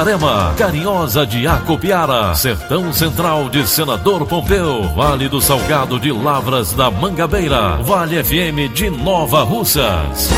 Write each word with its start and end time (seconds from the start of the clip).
Itarema, 0.00 0.54
Carinhosa 0.56 1.26
de 1.26 1.46
Acopiara, 1.46 2.34
Sertão 2.34 2.90
Central 2.90 3.50
de 3.50 3.68
Senador 3.68 4.26
Pompeu, 4.26 4.88
Vale 4.94 5.28
do 5.28 5.42
Salgado 5.42 6.00
de 6.00 6.10
Lavras 6.10 6.72
da 6.72 6.90
Mangabeira, 6.90 7.76
Vale 7.82 8.24
FM 8.24 8.72
de 8.72 8.88
Nova 8.88 9.42
Russas. 9.42 10.30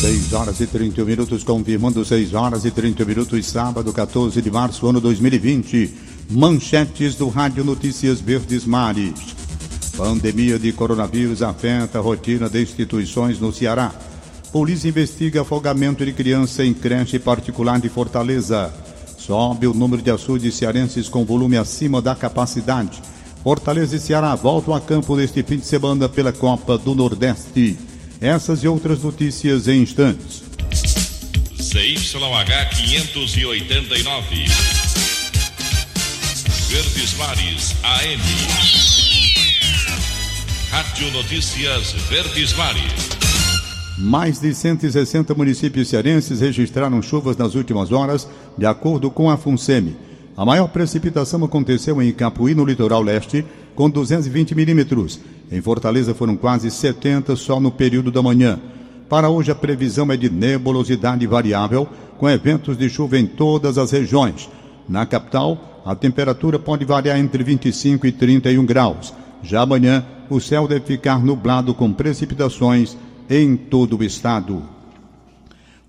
6 0.00 0.32
horas 0.32 0.60
e 0.60 0.66
31 0.66 1.04
minutos, 1.04 1.44
confirmando 1.44 2.02
6 2.02 2.32
horas 2.32 2.64
e 2.64 2.70
30 2.70 3.04
minutos, 3.04 3.44
sábado 3.44 3.92
14 3.92 4.40
de 4.40 4.50
março, 4.50 4.88
ano 4.88 4.98
2020. 4.98 5.94
Manchetes 6.30 7.16
do 7.16 7.28
Rádio 7.28 7.64
Notícias 7.64 8.18
Verdes 8.18 8.64
Mares. 8.64 9.36
Pandemia 9.94 10.58
de 10.58 10.72
coronavírus 10.72 11.42
afeta 11.42 11.98
a 11.98 12.00
rotina 12.00 12.48
de 12.48 12.62
instituições 12.62 13.38
no 13.38 13.52
Ceará. 13.52 13.92
Polícia 14.52 14.88
investiga 14.88 15.42
afogamento 15.42 16.04
de 16.04 16.12
criança 16.12 16.64
em 16.64 16.72
creche 16.72 17.18
particular 17.18 17.78
de 17.78 17.88
Fortaleza. 17.90 18.72
Sobe 19.18 19.66
o 19.66 19.74
número 19.74 20.00
de 20.00 20.10
açudes 20.10 20.54
cearenses 20.54 21.06
com 21.08 21.24
volume 21.24 21.58
acima 21.58 22.00
da 22.00 22.14
capacidade. 22.14 23.02
Fortaleza 23.44 23.96
e 23.96 24.00
Ceará 24.00 24.34
voltam 24.34 24.74
a 24.74 24.80
campo 24.80 25.16
neste 25.16 25.42
fim 25.42 25.58
de 25.58 25.66
semana 25.66 26.08
pela 26.08 26.32
Copa 26.32 26.78
do 26.78 26.94
Nordeste. 26.94 27.78
Essas 28.20 28.64
e 28.64 28.68
outras 28.68 29.02
notícias 29.02 29.68
em 29.68 29.82
instantes. 29.82 30.42
CYH 31.60 32.70
589. 32.74 34.44
Verdes 36.68 37.14
Mares 37.18 37.74
AM. 37.82 38.22
Rádio 40.70 41.10
Notícias 41.12 41.92
Verdes 42.08 42.54
Mares. 42.54 43.17
Mais 44.00 44.38
de 44.38 44.54
160 44.54 45.34
municípios 45.34 45.88
cearenses 45.88 46.40
registraram 46.40 47.02
chuvas 47.02 47.36
nas 47.36 47.56
últimas 47.56 47.90
horas, 47.90 48.28
de 48.56 48.64
acordo 48.64 49.10
com 49.10 49.28
a 49.28 49.36
FUNSEMI. 49.36 49.96
A 50.36 50.44
maior 50.44 50.68
precipitação 50.68 51.44
aconteceu 51.44 52.00
em 52.00 52.12
Capuí, 52.12 52.54
no 52.54 52.64
litoral 52.64 53.02
leste, 53.02 53.44
com 53.74 53.90
220 53.90 54.54
milímetros. 54.54 55.18
Em 55.50 55.60
Fortaleza 55.60 56.14
foram 56.14 56.36
quase 56.36 56.70
70 56.70 57.34
só 57.34 57.58
no 57.58 57.72
período 57.72 58.12
da 58.12 58.22
manhã. 58.22 58.60
Para 59.08 59.30
hoje, 59.30 59.50
a 59.50 59.54
previsão 59.56 60.12
é 60.12 60.16
de 60.16 60.30
nebulosidade 60.30 61.26
variável, 61.26 61.88
com 62.18 62.30
eventos 62.30 62.78
de 62.78 62.88
chuva 62.88 63.18
em 63.18 63.26
todas 63.26 63.78
as 63.78 63.90
regiões. 63.90 64.48
Na 64.88 65.06
capital, 65.06 65.82
a 65.84 65.96
temperatura 65.96 66.56
pode 66.56 66.84
variar 66.84 67.18
entre 67.18 67.42
25 67.42 68.06
e 68.06 68.12
31 68.12 68.64
graus. 68.64 69.12
Já 69.42 69.62
amanhã, 69.62 70.06
o 70.30 70.38
céu 70.40 70.68
deve 70.68 70.86
ficar 70.86 71.18
nublado 71.18 71.74
com 71.74 71.92
precipitações 71.92 72.96
em 73.28 73.56
todo 73.56 73.98
o 73.98 74.04
estado. 74.04 74.62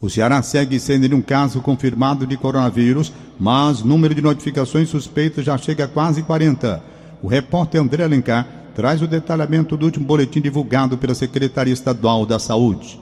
O 0.01 0.09
Ceará 0.09 0.41
segue 0.41 0.79
sem 0.79 0.97
nenhum 0.97 1.21
caso 1.21 1.61
confirmado 1.61 2.25
de 2.25 2.37
coronavírus, 2.37 3.11
mas 3.37 3.83
número 3.83 4.15
de 4.15 4.21
notificações 4.21 4.89
suspeitas 4.89 5.43
já 5.43 5.57
chega 5.57 5.85
a 5.85 5.87
quase 5.87 6.23
40. 6.23 6.81
O 7.21 7.27
repórter 7.27 7.81
André 7.81 8.03
Alencar 8.03 8.47
traz 8.73 9.01
o 9.01 9.07
detalhamento 9.07 9.75
do 9.75 9.85
último 9.85 10.05
boletim 10.05 10.39
divulgado 10.39 10.97
pela 10.97 11.13
Secretaria 11.13 11.73
Estadual 11.73 12.25
da 12.25 12.39
Saúde. 12.39 12.99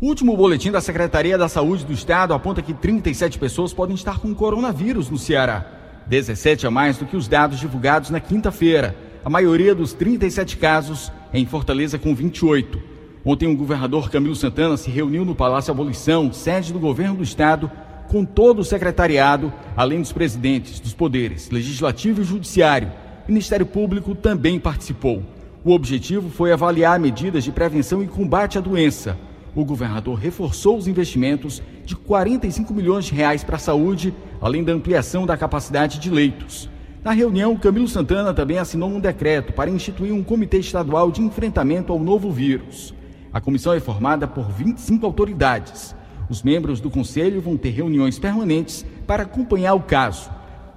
O 0.00 0.06
último 0.06 0.36
boletim 0.36 0.70
da 0.70 0.80
Secretaria 0.80 1.36
da 1.36 1.48
Saúde 1.48 1.84
do 1.84 1.92
Estado 1.92 2.34
aponta 2.34 2.62
que 2.62 2.72
37 2.72 3.38
pessoas 3.38 3.72
podem 3.72 3.96
estar 3.96 4.20
com 4.20 4.32
coronavírus 4.32 5.10
no 5.10 5.18
Ceará. 5.18 5.66
17 6.06 6.68
a 6.68 6.70
mais 6.70 6.98
do 6.98 7.04
que 7.04 7.16
os 7.16 7.26
dados 7.26 7.58
divulgados 7.58 8.10
na 8.10 8.20
quinta-feira. 8.20 8.94
A 9.24 9.30
maioria 9.30 9.74
dos 9.74 9.92
37 9.92 10.56
casos 10.56 11.10
é 11.32 11.38
em 11.40 11.46
Fortaleza, 11.46 11.98
com 11.98 12.14
28. 12.14 12.95
Ontem, 13.28 13.48
o 13.48 13.56
governador 13.56 14.08
Camilo 14.08 14.36
Santana 14.36 14.76
se 14.76 14.88
reuniu 14.88 15.24
no 15.24 15.34
Palácio 15.34 15.72
Abolição, 15.72 16.32
sede 16.32 16.72
do 16.72 16.78
governo 16.78 17.16
do 17.16 17.24
estado, 17.24 17.68
com 18.06 18.24
todo 18.24 18.60
o 18.60 18.64
secretariado, 18.64 19.52
além 19.76 20.00
dos 20.00 20.12
presidentes 20.12 20.78
dos 20.78 20.94
poderes 20.94 21.50
legislativo 21.50 22.20
e 22.20 22.24
judiciário. 22.24 22.92
O 23.26 23.32
Ministério 23.32 23.66
Público 23.66 24.14
também 24.14 24.60
participou. 24.60 25.24
O 25.64 25.72
objetivo 25.72 26.30
foi 26.30 26.52
avaliar 26.52 27.00
medidas 27.00 27.42
de 27.42 27.50
prevenção 27.50 28.00
e 28.00 28.06
combate 28.06 28.58
à 28.58 28.60
doença. 28.60 29.18
O 29.56 29.64
governador 29.64 30.16
reforçou 30.16 30.78
os 30.78 30.86
investimentos 30.86 31.60
de 31.84 31.96
45 31.96 32.72
milhões 32.72 33.06
de 33.06 33.12
reais 33.12 33.42
para 33.42 33.56
a 33.56 33.58
saúde, 33.58 34.14
além 34.40 34.62
da 34.62 34.72
ampliação 34.72 35.26
da 35.26 35.36
capacidade 35.36 35.98
de 35.98 36.10
leitos. 36.10 36.70
Na 37.02 37.10
reunião, 37.10 37.56
Camilo 37.56 37.88
Santana 37.88 38.32
também 38.32 38.60
assinou 38.60 38.88
um 38.88 39.00
decreto 39.00 39.52
para 39.52 39.68
instituir 39.68 40.12
um 40.12 40.22
comitê 40.22 40.58
estadual 40.58 41.10
de 41.10 41.22
enfrentamento 41.22 41.92
ao 41.92 41.98
novo 41.98 42.30
vírus. 42.30 42.94
A 43.32 43.40
comissão 43.40 43.72
é 43.72 43.80
formada 43.80 44.26
por 44.26 44.50
25 44.50 45.04
autoridades. 45.04 45.94
Os 46.28 46.42
membros 46.42 46.80
do 46.80 46.90
conselho 46.90 47.40
vão 47.40 47.56
ter 47.56 47.70
reuniões 47.70 48.18
permanentes 48.18 48.84
para 49.06 49.22
acompanhar 49.22 49.74
o 49.74 49.82
caso. 49.82 50.30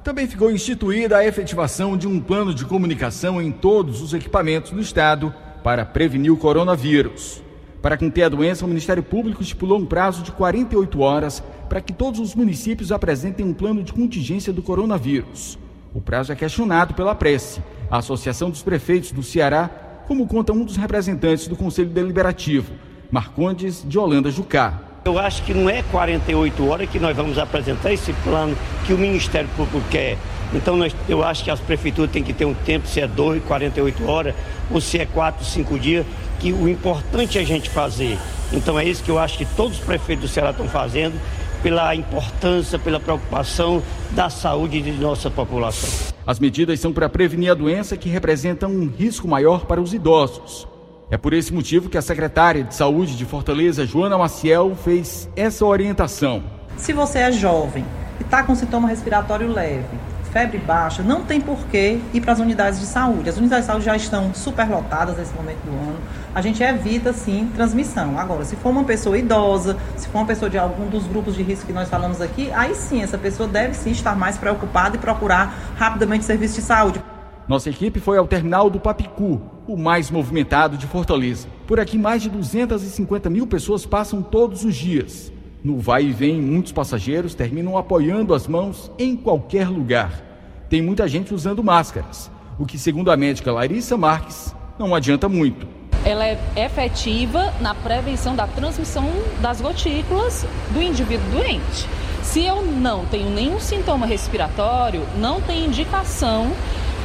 Também 0.04 0.28
ficou 0.28 0.52
instituída 0.52 1.18
a 1.18 1.26
efetivação 1.26 1.98
de 1.98 2.08
um 2.08 2.20
plano 2.20 2.54
de 2.54 2.66
comunicação 2.66 3.42
em 3.42 3.52
todos 3.52 4.02
os 4.02 4.14
equipamentos 4.14 4.72
do 4.72 4.80
Estado 4.80 5.34
para 5.64 5.86
prevenir 5.86 6.32
o 6.32 6.38
coronavírus. 6.38 7.42
Para 7.82 7.98
conter 7.98 8.24
a 8.24 8.30
doença, 8.30 8.66
o 8.66 8.68
Ministério 8.68 9.02
Público 9.02 9.42
estipulou 9.42 9.80
um 9.80 9.86
prazo 9.86 10.22
de 10.22 10.31
48 10.31 11.00
horas 11.00 11.44
para 11.70 11.81
que 11.81 11.94
todos 11.94 12.20
os 12.20 12.36
municípios 12.36 12.92
apresentem 12.92 13.46
um 13.46 13.54
plano 13.54 13.84
de 13.84 13.94
contingência 13.94 14.52
do 14.52 14.62
coronavírus. 14.62 15.58
O 15.94 16.02
prazo 16.02 16.31
é 16.31 16.36
questionado 16.36 16.94
pela 16.94 17.16
Prece, 17.16 17.62
a 17.90 17.98
Associação 17.98 18.50
dos 18.50 18.62
Prefeitos 18.62 19.12
do 19.12 19.24
Ceará, 19.24 19.70
como 20.09 20.25
conta 20.25 20.52
um 20.52 20.66
dos 20.66 20.75
representantes 20.75 21.47
do 21.47 21.56
Conselho 21.56 21.92
Deliberativo, 21.92 22.74
Marcondes 23.12 23.86
de 23.88 24.00
Holanda 24.00 24.31
Jucá. 24.31 24.81
Eu 25.06 25.20
acho 25.20 25.44
que 25.44 25.53
não 25.53 25.70
é 25.70 25.84
48 25.84 26.68
horas 26.68 26.90
que 26.90 26.97
nós 26.97 27.16
vamos 27.16 27.38
apresentar 27.38 27.94
esse 27.94 28.12
plano 28.24 28.58
que 28.88 28.92
o 28.92 28.98
Ministério 28.98 29.48
Público 29.56 29.80
quer. 29.92 30.18
Então 30.52 30.75
nós, 30.75 30.96
eu 31.08 31.24
acho 31.24 31.44
que 31.44 31.52
as 31.52 31.59
prefeituras 31.59 32.09
têm 32.09 32.24
que 32.24 32.34
ter 32.34 32.46
um 32.46 32.56
tempo, 32.56 32.88
se 32.88 33.00
é 33.00 33.08
2, 33.08 33.44
48 33.44 34.09
horas, 34.09 34.34
ou 34.72 34.81
se 34.81 34.98
é 34.98 35.06
4, 35.06 35.46
5 35.46 35.78
dias, 35.78 36.03
que 36.40 36.52
o 36.52 36.68
importante 36.68 37.38
é 37.38 37.42
a 37.42 37.46
gente 37.46 37.69
fazer. 37.69 38.18
Então 38.52 38.80
é 38.80 38.86
isso 38.86 39.03
que 39.03 39.12
eu 39.12 39.19
acho 39.19 39.38
que 39.38 39.46
todos 39.46 39.78
os 39.78 39.86
prefeitos 39.86 40.28
do 40.28 40.34
Ceará 40.34 40.50
estão 40.50 40.68
fazendo 40.68 41.22
pela 41.62 41.94
importância, 41.96 42.80
pela 42.80 43.00
preocupação 43.00 43.81
da 44.12 44.30
saúde 44.30 44.81
de 44.81 44.92
nossa 44.92 45.30
população. 45.30 45.89
As 46.25 46.39
medidas 46.39 46.80
são 46.80 46.94
para 46.94 47.10
prevenir 47.10 47.51
a 47.51 47.56
doença 47.56 47.98
que 47.98 48.10
representa 48.10 48.68
um 48.68 48.88
risco 48.88 49.28
maior 49.28 49.66
para 49.66 49.81
os 49.81 49.94
idosos. 49.94 50.68
É 51.12 51.18
por 51.18 51.33
esse 51.33 51.51
motivo 51.51 51.89
que 51.89 51.98
a 51.98 52.01
secretária 52.01 52.63
de 52.63 52.75
Saúde 52.75 53.18
de 53.18 53.25
Fortaleza, 53.25 53.86
Joana 53.86 54.18
Maciel, 54.18 54.75
fez 54.75 55.28
essa 55.36 55.66
orientação. 55.66 56.44
Se 56.78 56.94
você 56.94 57.19
é 57.19 57.31
jovem 57.31 57.83
e 58.19 58.24
está 58.24 58.44
com 58.44 58.54
sintoma 58.54 58.88
respiratório 58.88 59.51
leve, 59.51 59.98
febre 60.31 60.58
baixa, 60.58 61.04
não 61.04 61.24
tem 61.24 61.42
por 61.42 61.58
que 61.68 62.00
ir 62.14 62.22
para 62.22 62.34
as 62.34 62.40
unidades 62.40 62.80
de 62.80 62.86
saúde. 62.86 63.30
As 63.30 63.38
unidades 63.38 63.66
de 63.66 63.72
saúde 63.72 63.86
já 63.86 63.96
estão 63.96 64.34
superlotadas 64.34 65.18
nesse 65.18 65.34
momento 65.34 65.60
do 65.66 65.72
ano. 65.72 65.98
A 66.34 66.42
gente 66.42 66.62
evita, 66.64 67.12
sim, 67.14 67.50
transmissão. 67.56 68.18
Agora, 68.18 68.46
se 68.46 68.56
for 68.56 68.70
uma 68.70 68.84
pessoa 68.84 69.18
idosa, 69.18 69.78
se 69.98 70.08
for 70.08 70.20
uma 70.20 70.28
pessoa 70.28 70.50
de 70.50 70.58
algum 70.58 70.88
dos 70.88 71.06
grupos 71.06 71.36
de 71.36 71.44
risco 71.44 71.66
que 71.66 71.74
nós 71.74 71.90
falamos 71.90 72.22
aqui, 72.22 72.52
aí 72.52 72.76
sim, 72.76 73.02
essa 73.02 73.18
pessoa 73.18 73.48
deve 73.48 73.74
sim 73.74 73.92
estar 73.92 74.16
mais 74.16 74.38
preocupada 74.38 74.96
e 74.96 75.00
procurar 75.00 75.74
rapidamente 75.78 76.26
serviço 76.26 76.56
de 76.56 76.62
saúde. 76.62 77.02
Nossa 77.48 77.70
equipe 77.70 78.00
foi 78.00 78.18
ao 78.18 78.28
terminal 78.28 78.70
do 78.70 78.80
Papicu, 78.80 79.42
o 79.68 79.76
mais 79.76 80.12
movimentado 80.12 80.78
de 80.78 80.86
Fortaleza. 80.86 81.48
Por 81.66 81.80
aqui, 81.80 81.98
mais 81.98 82.22
de 82.22 82.30
250 82.30 83.28
mil 83.30 83.48
pessoas 83.48 83.88
passam 83.88 84.22
todos 84.22 84.64
os 84.64 84.76
dias. 84.76 85.31
No 85.61 85.77
vai 85.77 86.06
e 86.06 86.11
vem, 86.13 86.41
muitos 86.41 86.71
passageiros 86.71 87.35
terminam 87.35 87.77
apoiando 87.77 88.33
as 88.33 88.47
mãos 88.47 88.89
em 88.97 89.17
qualquer 89.17 89.67
lugar. 89.67 90.23
Tem 90.69 90.81
muita 90.81 91.06
gente 91.06 91.33
usando 91.33 91.61
máscaras, 91.61 92.31
o 92.57 92.65
que, 92.65 92.77
segundo 92.77 93.11
a 93.11 93.17
médica 93.17 93.51
Larissa 93.51 93.97
Marques, 93.97 94.56
não 94.77 94.95
adianta 94.95 95.27
muito. 95.27 95.67
Ela 96.06 96.25
é 96.25 96.39
efetiva 96.56 97.53
na 97.59 97.75
prevenção 97.75 98.38
da 98.38 98.47
transmissão 98.47 99.11
das 99.41 99.59
gotículas 99.59 100.45
do 100.71 100.81
indivíduo 100.81 101.29
doente. 101.29 101.85
Se 102.23 102.45
eu 102.45 102.61
não 102.61 103.06
tenho 103.07 103.29
nenhum 103.29 103.59
sintoma 103.59 104.06
respiratório, 104.06 105.01
não 105.17 105.41
tem 105.41 105.65
indicação 105.65 106.53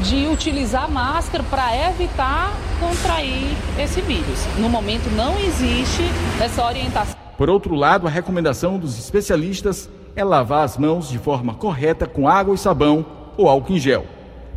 de 0.02 0.28
utilizar 0.28 0.88
máscara 0.88 1.42
para 1.42 1.88
evitar 1.88 2.52
contrair 2.78 3.56
esse 3.78 4.00
vírus. 4.00 4.46
No 4.58 4.68
momento 4.68 5.10
não 5.16 5.36
existe 5.40 6.02
essa 6.40 6.64
orientação. 6.64 7.23
Por 7.36 7.50
outro 7.50 7.74
lado, 7.74 8.06
a 8.06 8.10
recomendação 8.10 8.78
dos 8.78 8.98
especialistas 8.98 9.88
é 10.14 10.22
lavar 10.22 10.64
as 10.64 10.78
mãos 10.78 11.08
de 11.08 11.18
forma 11.18 11.54
correta 11.54 12.06
com 12.06 12.28
água 12.28 12.54
e 12.54 12.58
sabão 12.58 13.04
ou 13.36 13.48
álcool 13.48 13.72
em 13.72 13.80
gel. 13.80 14.06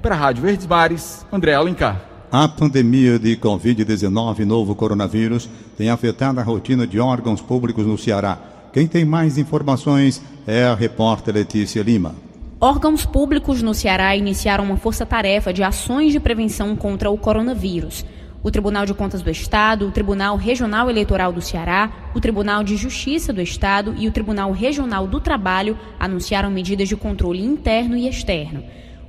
Para 0.01 0.13
a 0.13 0.17
Rádio 0.17 0.43
Verdes 0.43 0.67
Mares, 0.67 1.25
André 1.31 1.55
Alencar. 1.55 2.01
A 2.31 2.47
pandemia 2.47 3.17
de 3.17 3.35
Covid-19, 3.37 4.39
novo 4.39 4.75
coronavírus, 4.75 5.49
tem 5.77 5.89
afetado 5.89 6.39
a 6.39 6.43
rotina 6.43 6.85
de 6.85 6.99
órgãos 6.99 7.41
públicos 7.41 7.85
no 7.85 7.97
Ceará. 7.97 8.37
Quem 8.73 8.85
tem 8.85 9.05
mais 9.05 9.37
informações 9.37 10.21
é 10.45 10.65
a 10.65 10.75
repórter 10.75 11.33
Letícia 11.33 11.81
Lima. 11.81 12.13
Órgãos 12.59 13.05
públicos 13.05 13.61
no 13.61 13.73
Ceará 13.73 14.15
iniciaram 14.15 14.63
uma 14.65 14.77
força-tarefa 14.77 15.53
de 15.53 15.63
ações 15.63 16.11
de 16.11 16.19
prevenção 16.19 16.75
contra 16.75 17.09
o 17.09 17.17
coronavírus. 17.17 18.05
O 18.43 18.51
Tribunal 18.51 18.85
de 18.85 18.93
Contas 18.93 19.21
do 19.21 19.31
Estado, 19.31 19.87
o 19.87 19.91
Tribunal 19.91 20.37
Regional 20.37 20.89
Eleitoral 20.89 21.33
do 21.33 21.41
Ceará, 21.41 21.91
o 22.13 22.21
Tribunal 22.21 22.63
de 22.63 22.77
Justiça 22.77 23.33
do 23.33 23.41
Estado 23.41 23.95
e 23.97 24.07
o 24.07 24.11
Tribunal 24.11 24.51
Regional 24.51 25.07
do 25.07 25.19
Trabalho 25.19 25.77
anunciaram 25.99 26.51
medidas 26.51 26.87
de 26.87 26.95
controle 26.95 27.43
interno 27.43 27.97
e 27.97 28.07
externo. 28.07 28.63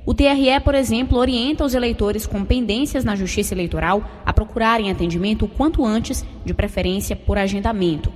O 0.05 0.13
TRE, 0.13 0.59
por 0.63 0.73
exemplo, 0.73 1.19
orienta 1.19 1.63
os 1.63 1.75
eleitores 1.75 2.25
com 2.25 2.43
pendências 2.43 3.03
na 3.03 3.15
Justiça 3.15 3.53
Eleitoral 3.53 4.03
a 4.25 4.33
procurarem 4.33 4.89
atendimento 4.89 5.45
o 5.45 5.47
quanto 5.47 5.85
antes, 5.85 6.25
de 6.43 6.53
preferência 6.53 7.15
por 7.15 7.37
agendamento. 7.37 8.11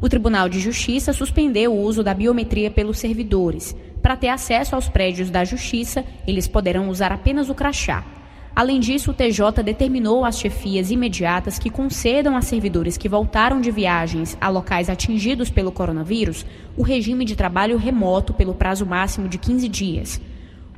O 0.00 0.08
Tribunal 0.08 0.48
de 0.48 0.60
Justiça 0.60 1.12
suspendeu 1.12 1.72
o 1.72 1.80
uso 1.80 2.02
da 2.02 2.12
biometria 2.12 2.70
pelos 2.70 2.98
servidores. 2.98 3.74
Para 4.02 4.16
ter 4.16 4.28
acesso 4.28 4.74
aos 4.74 4.88
prédios 4.88 5.30
da 5.30 5.44
Justiça, 5.44 6.04
eles 6.26 6.46
poderão 6.46 6.90
usar 6.90 7.12
apenas 7.12 7.48
o 7.48 7.54
crachá. 7.54 8.04
Além 8.54 8.80
disso, 8.80 9.10
o 9.10 9.14
TJ 9.14 9.62
determinou 9.64 10.26
às 10.26 10.38
chefias 10.38 10.90
imediatas 10.90 11.58
que 11.58 11.70
concedam 11.70 12.36
a 12.36 12.42
servidores 12.42 12.98
que 12.98 13.08
voltaram 13.08 13.60
de 13.62 13.70
viagens 13.70 14.36
a 14.38 14.48
locais 14.50 14.90
atingidos 14.90 15.48
pelo 15.48 15.72
coronavírus 15.72 16.44
o 16.76 16.82
regime 16.82 17.24
de 17.24 17.34
trabalho 17.34 17.78
remoto 17.78 18.34
pelo 18.34 18.54
prazo 18.54 18.84
máximo 18.84 19.26
de 19.26 19.38
15 19.38 19.68
dias. 19.68 20.20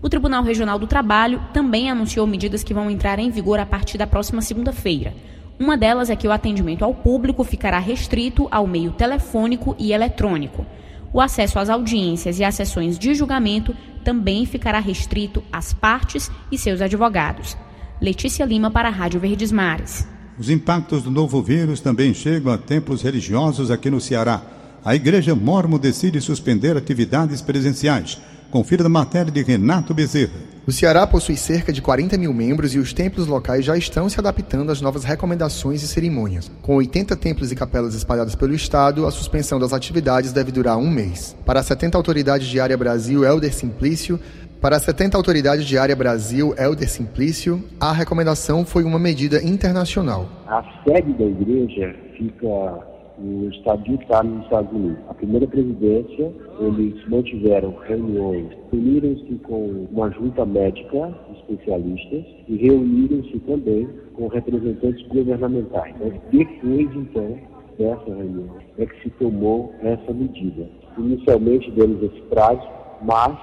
O 0.00 0.08
Tribunal 0.08 0.44
Regional 0.44 0.78
do 0.78 0.86
Trabalho 0.86 1.42
também 1.52 1.90
anunciou 1.90 2.26
medidas 2.28 2.62
que 2.62 2.74
vão 2.74 2.90
entrar 2.90 3.18
em 3.18 3.30
vigor 3.30 3.58
a 3.58 3.66
partir 3.66 3.98
da 3.98 4.06
próxima 4.06 4.40
segunda-feira. 4.40 5.12
Uma 5.58 5.76
delas 5.76 6.10
é 6.10 6.16
que 6.16 6.28
o 6.28 6.32
atendimento 6.32 6.84
ao 6.84 6.94
público 6.94 7.42
ficará 7.42 7.78
restrito 7.78 8.46
ao 8.50 8.66
meio 8.66 8.92
telefônico 8.92 9.74
e 9.78 9.92
eletrônico. 9.92 10.64
O 11.14 11.20
acesso 11.20 11.60
às 11.60 11.70
audiências 11.70 12.40
e 12.40 12.44
às 12.44 12.56
sessões 12.56 12.98
de 12.98 13.14
julgamento 13.14 13.72
também 14.02 14.44
ficará 14.44 14.80
restrito 14.80 15.44
às 15.52 15.72
partes 15.72 16.28
e 16.50 16.58
seus 16.58 16.80
advogados. 16.80 17.56
Letícia 18.02 18.44
Lima 18.44 18.68
para 18.68 18.88
a 18.88 18.90
Rádio 18.90 19.20
Verdes 19.20 19.52
Mares. 19.52 20.08
Os 20.36 20.50
impactos 20.50 21.04
do 21.04 21.12
novo 21.12 21.40
vírus 21.40 21.78
também 21.78 22.12
chegam 22.12 22.52
a 22.52 22.58
templos 22.58 23.00
religiosos 23.00 23.70
aqui 23.70 23.88
no 23.88 24.00
Ceará. 24.00 24.42
A 24.84 24.96
Igreja 24.96 25.36
Mormon 25.36 25.78
decide 25.78 26.20
suspender 26.20 26.76
atividades 26.76 27.40
presenciais. 27.40 28.20
Confira 28.54 28.84
na 28.84 28.88
matéria 28.88 29.32
de 29.32 29.42
Renato 29.42 29.92
Bezerra. 29.92 30.38
O 30.64 30.70
Ceará 30.70 31.04
possui 31.08 31.34
cerca 31.36 31.72
de 31.72 31.82
40 31.82 32.16
mil 32.16 32.32
membros 32.32 32.72
e 32.72 32.78
os 32.78 32.92
templos 32.92 33.26
locais 33.26 33.64
já 33.64 33.76
estão 33.76 34.08
se 34.08 34.20
adaptando 34.20 34.70
às 34.70 34.80
novas 34.80 35.02
recomendações 35.02 35.82
e 35.82 35.88
cerimônias. 35.88 36.48
Com 36.62 36.76
80 36.76 37.16
templos 37.16 37.50
e 37.50 37.56
capelas 37.56 37.96
espalhados 37.96 38.36
pelo 38.36 38.54
estado, 38.54 39.06
a 39.06 39.10
suspensão 39.10 39.58
das 39.58 39.72
atividades 39.72 40.32
deve 40.32 40.52
durar 40.52 40.78
um 40.78 40.88
mês. 40.88 41.36
Para 41.44 41.58
a 41.58 41.62
70 41.64 41.98
autoridades 41.98 42.46
de 42.46 42.60
área 42.60 42.76
Brasil, 42.76 43.24
Helder 43.24 43.52
Simplício, 43.52 44.20
para 44.60 44.76
a 44.76 44.78
70 44.78 45.16
autoridades 45.16 45.66
de 45.66 45.76
área 45.76 45.96
Brasil, 45.96 46.54
Helder 46.56 46.88
Simplício, 46.88 47.60
a 47.80 47.92
recomendação 47.92 48.64
foi 48.64 48.84
uma 48.84 49.00
medida 49.00 49.42
internacional. 49.42 50.28
A 50.46 50.62
sede 50.84 51.12
da 51.14 51.24
igreja 51.24 51.92
fica 52.16 52.93
no 53.18 53.48
estado 53.50 53.82
de 53.84 53.92
Utah, 53.92 54.22
nos 54.22 54.44
Estados 54.44 54.72
Unidos. 54.72 54.98
A 55.08 55.14
primeira 55.14 55.46
presidência, 55.46 56.32
eles 56.60 57.08
mantiveram 57.08 57.74
reuniões, 57.86 58.48
reuniram-se 58.72 59.34
com 59.44 59.86
uma 59.90 60.10
junta 60.10 60.44
médica, 60.44 61.14
especialistas, 61.36 62.24
e 62.48 62.56
reuniram-se 62.56 63.38
também 63.40 63.88
com 64.14 64.28
representantes 64.28 65.06
governamentais. 65.08 65.94
Mas 66.00 66.14
depois, 66.30 66.96
então, 66.96 67.38
dessa 67.78 68.04
reunião, 68.04 68.56
é 68.78 68.86
que 68.86 69.02
se 69.02 69.10
tomou 69.10 69.72
essa 69.82 70.12
medida. 70.12 70.68
Inicialmente, 70.98 71.70
demos 71.72 72.02
esse 72.02 72.20
prazo 72.22 72.83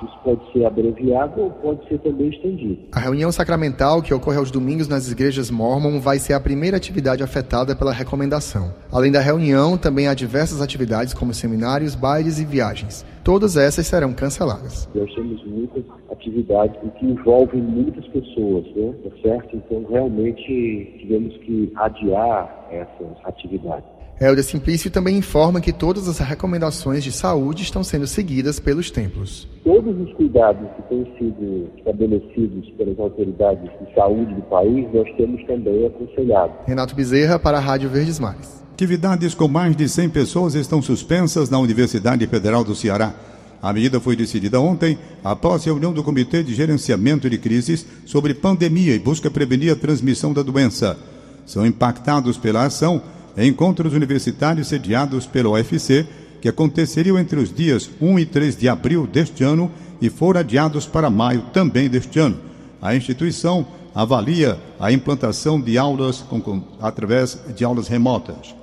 isso 0.03 0.19
pode 0.23 0.51
ser 0.51 0.65
abreviado 0.65 1.39
ou 1.39 1.51
pode 1.51 1.87
ser 1.87 1.99
também 1.99 2.29
estendido. 2.29 2.79
A 2.91 2.99
reunião 2.99 3.31
sacramental, 3.31 4.01
que 4.01 4.13
ocorre 4.13 4.37
aos 4.37 4.51
domingos 4.51 4.87
nas 4.87 5.11
igrejas 5.11 5.51
mormon, 5.51 5.99
vai 5.99 6.17
ser 6.17 6.33
a 6.33 6.39
primeira 6.39 6.77
atividade 6.77 7.23
afetada 7.23 7.75
pela 7.75 7.93
recomendação. 7.93 8.73
Além 8.91 9.11
da 9.11 9.19
reunião, 9.19 9.77
também 9.77 10.07
há 10.07 10.13
diversas 10.13 10.61
atividades 10.61 11.13
como 11.13 11.33
seminários, 11.33 11.95
bailes 11.95 12.39
e 12.39 12.45
viagens. 12.45 13.05
Todas 13.23 13.55
essas 13.55 13.85
serão 13.85 14.13
canceladas. 14.13 14.89
Nós 14.95 15.13
temos 15.13 15.45
muitas 15.45 15.83
atividades 16.11 16.75
que 16.97 17.05
envolvem 17.05 17.61
muitas 17.61 18.05
pessoas, 18.07 18.65
né? 18.75 18.93
Tá 19.03 19.09
certo? 19.21 19.55
Então, 19.55 19.85
realmente, 19.89 20.97
tivemos 20.99 21.37
que 21.37 21.71
adiar 21.75 22.67
essas 22.71 23.25
atividades. 23.25 24.00
Helder 24.21 24.43
Simplício 24.43 24.91
também 24.91 25.17
informa 25.17 25.59
que 25.59 25.73
todas 25.73 26.07
as 26.07 26.19
recomendações 26.19 27.03
de 27.03 27.11
saúde 27.11 27.63
estão 27.63 27.83
sendo 27.83 28.05
seguidas 28.05 28.59
pelos 28.59 28.91
templos. 28.91 29.47
Todos 29.63 29.99
os 29.99 30.13
cuidados 30.13 30.69
que 30.75 30.81
têm 30.83 31.11
sido 31.17 31.67
estabelecidos 31.75 32.69
pelas 32.77 32.99
autoridades 32.99 33.63
de 33.63 33.95
saúde 33.95 34.31
do 34.35 34.43
país, 34.43 34.87
nós 34.93 35.07
temos 35.17 35.43
também 35.47 35.87
aconselhado. 35.87 36.53
Renato 36.67 36.93
Bezerra 36.93 37.39
para 37.39 37.57
a 37.57 37.59
Rádio 37.59 37.89
Verdes 37.89 38.19
Mares. 38.19 38.61
Atividades 38.73 39.33
com 39.33 39.47
mais 39.47 39.75
de 39.75 39.89
100 39.89 40.09
pessoas 40.09 40.53
estão 40.53 40.83
suspensas 40.83 41.49
na 41.49 41.57
Universidade 41.57 42.27
Federal 42.27 42.63
do 42.63 42.75
Ceará. 42.75 43.15
A 43.59 43.73
medida 43.73 43.99
foi 43.99 44.15
decidida 44.15 44.59
ontem, 44.59 44.99
após 45.23 45.65
reunião 45.65 45.91
do 45.91 46.03
Comitê 46.03 46.43
de 46.43 46.53
Gerenciamento 46.53 47.27
de 47.27 47.39
Crises 47.39 47.87
sobre 48.05 48.35
pandemia 48.35 48.93
e 48.93 48.99
busca 48.99 49.31
prevenir 49.31 49.73
a 49.73 49.75
transmissão 49.75 50.31
da 50.31 50.43
doença. 50.43 50.95
São 51.43 51.65
impactados 51.65 52.37
pela 52.37 52.65
ação 52.65 53.01
encontros 53.37 53.93
universitários 53.93 54.67
sediados 54.67 55.25
pela 55.25 55.49
UFC, 55.49 56.05
que 56.41 56.49
aconteceriam 56.49 57.17
entre 57.17 57.39
os 57.39 57.53
dias 57.53 57.89
1 58.01 58.19
e 58.19 58.25
3 58.25 58.57
de 58.57 58.67
abril 58.67 59.07
deste 59.07 59.43
ano 59.43 59.71
e 60.01 60.09
foram 60.09 60.39
adiados 60.39 60.85
para 60.85 61.09
maio 61.09 61.43
também 61.53 61.87
deste 61.87 62.19
ano. 62.19 62.37
A 62.81 62.95
instituição 62.95 63.65
avalia 63.93 64.57
a 64.79 64.91
implantação 64.91 65.61
de 65.61 65.77
aulas 65.77 66.19
com, 66.19 66.41
com, 66.41 66.63
através 66.81 67.37
de 67.55 67.63
aulas 67.63 67.87
remotas. 67.87 68.55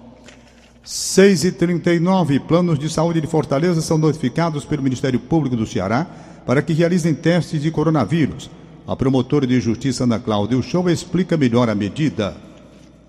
6 0.82 1.44
e 1.44 1.52
39 1.52 2.40
planos 2.40 2.78
de 2.78 2.88
saúde 2.88 3.20
de 3.20 3.26
Fortaleza 3.26 3.80
são 3.82 3.98
notificados 3.98 4.64
pelo 4.64 4.82
Ministério 4.82 5.20
Público 5.20 5.54
do 5.54 5.66
Ceará 5.66 6.06
para 6.46 6.62
que 6.62 6.72
realizem 6.72 7.14
testes 7.14 7.60
de 7.60 7.70
coronavírus. 7.70 8.50
A 8.86 8.96
promotora 8.96 9.46
de 9.46 9.60
justiça 9.60 10.04
Ana 10.04 10.18
Cláudia 10.18 10.60
Show 10.62 10.88
explica 10.88 11.36
melhor 11.36 11.68
a 11.68 11.74
medida 11.74 12.34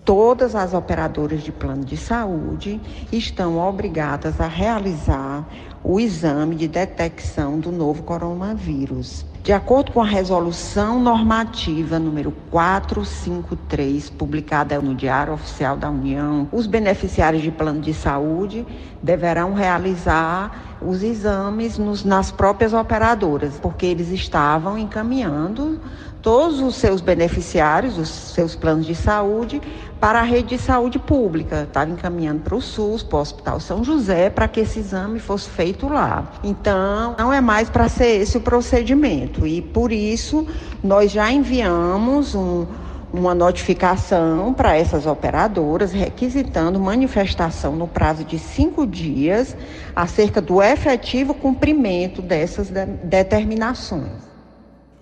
todas 0.09 0.55
as 0.55 0.73
operadoras 0.73 1.43
de 1.43 1.51
plano 1.51 1.85
de 1.85 1.95
saúde 1.95 2.81
estão 3.11 3.59
obrigadas 3.59 4.41
a 4.41 4.47
realizar 4.47 5.47
o 5.83 5.99
exame 5.99 6.55
de 6.55 6.67
detecção 6.67 7.59
do 7.59 7.71
novo 7.71 8.01
coronavírus. 8.01 9.23
De 9.43 9.53
acordo 9.53 9.91
com 9.91 10.01
a 10.01 10.05
resolução 10.05 10.99
normativa 10.99 11.99
número 11.99 12.31
453, 12.49 14.09
publicada 14.09 14.81
no 14.81 14.95
Diário 14.95 15.33
Oficial 15.33 15.77
da 15.77 15.91
União, 15.91 16.47
os 16.51 16.65
beneficiários 16.65 17.43
de 17.43 17.51
plano 17.51 17.79
de 17.79 17.93
saúde 17.93 18.65
deverão 19.01 19.53
realizar 19.53 20.77
os 20.81 21.03
exames 21.03 21.77
nos, 21.77 22.03
nas 22.03 22.31
próprias 22.31 22.73
operadoras, 22.73 23.59
porque 23.61 23.85
eles 23.85 24.09
estavam 24.09 24.77
encaminhando 24.77 25.79
todos 26.21 26.59
os 26.59 26.75
seus 26.75 26.99
beneficiários, 27.01 27.97
os 27.97 28.09
seus 28.09 28.55
planos 28.55 28.85
de 28.85 28.95
saúde, 28.95 29.61
para 29.99 30.19
a 30.19 30.23
rede 30.23 30.49
de 30.49 30.57
saúde 30.57 30.97
pública. 30.97 31.63
Estava 31.63 31.91
encaminhando 31.91 32.41
para 32.41 32.55
o 32.55 32.61
SUS, 32.61 33.03
para 33.03 33.17
o 33.17 33.21
Hospital 33.21 33.59
São 33.59 33.83
José, 33.83 34.29
para 34.29 34.47
que 34.47 34.61
esse 34.61 34.79
exame 34.79 35.19
fosse 35.19 35.49
feito 35.49 35.87
lá. 35.87 36.31
Então, 36.43 37.15
não 37.17 37.31
é 37.31 37.41
mais 37.41 37.69
para 37.69 37.89
ser 37.89 38.21
esse 38.21 38.37
o 38.37 38.41
procedimento. 38.41 39.45
E 39.45 39.61
por 39.61 39.91
isso, 39.91 40.47
nós 40.83 41.11
já 41.11 41.31
enviamos 41.31 42.33
um, 42.33 42.65
uma 43.11 43.33
notificação 43.33 44.53
para 44.53 44.75
essas 44.75 45.05
operadoras 45.05 45.91
requisitando 45.91 46.79
manifestação 46.79 47.75
no 47.75 47.87
prazo 47.87 48.23
de 48.23 48.37
cinco 48.37 48.85
dias 48.85 49.55
acerca 49.95 50.39
do 50.39 50.61
efetivo 50.61 51.33
cumprimento 51.33 52.21
dessas 52.21 52.69
de 52.69 52.85
determinações. 52.85 54.28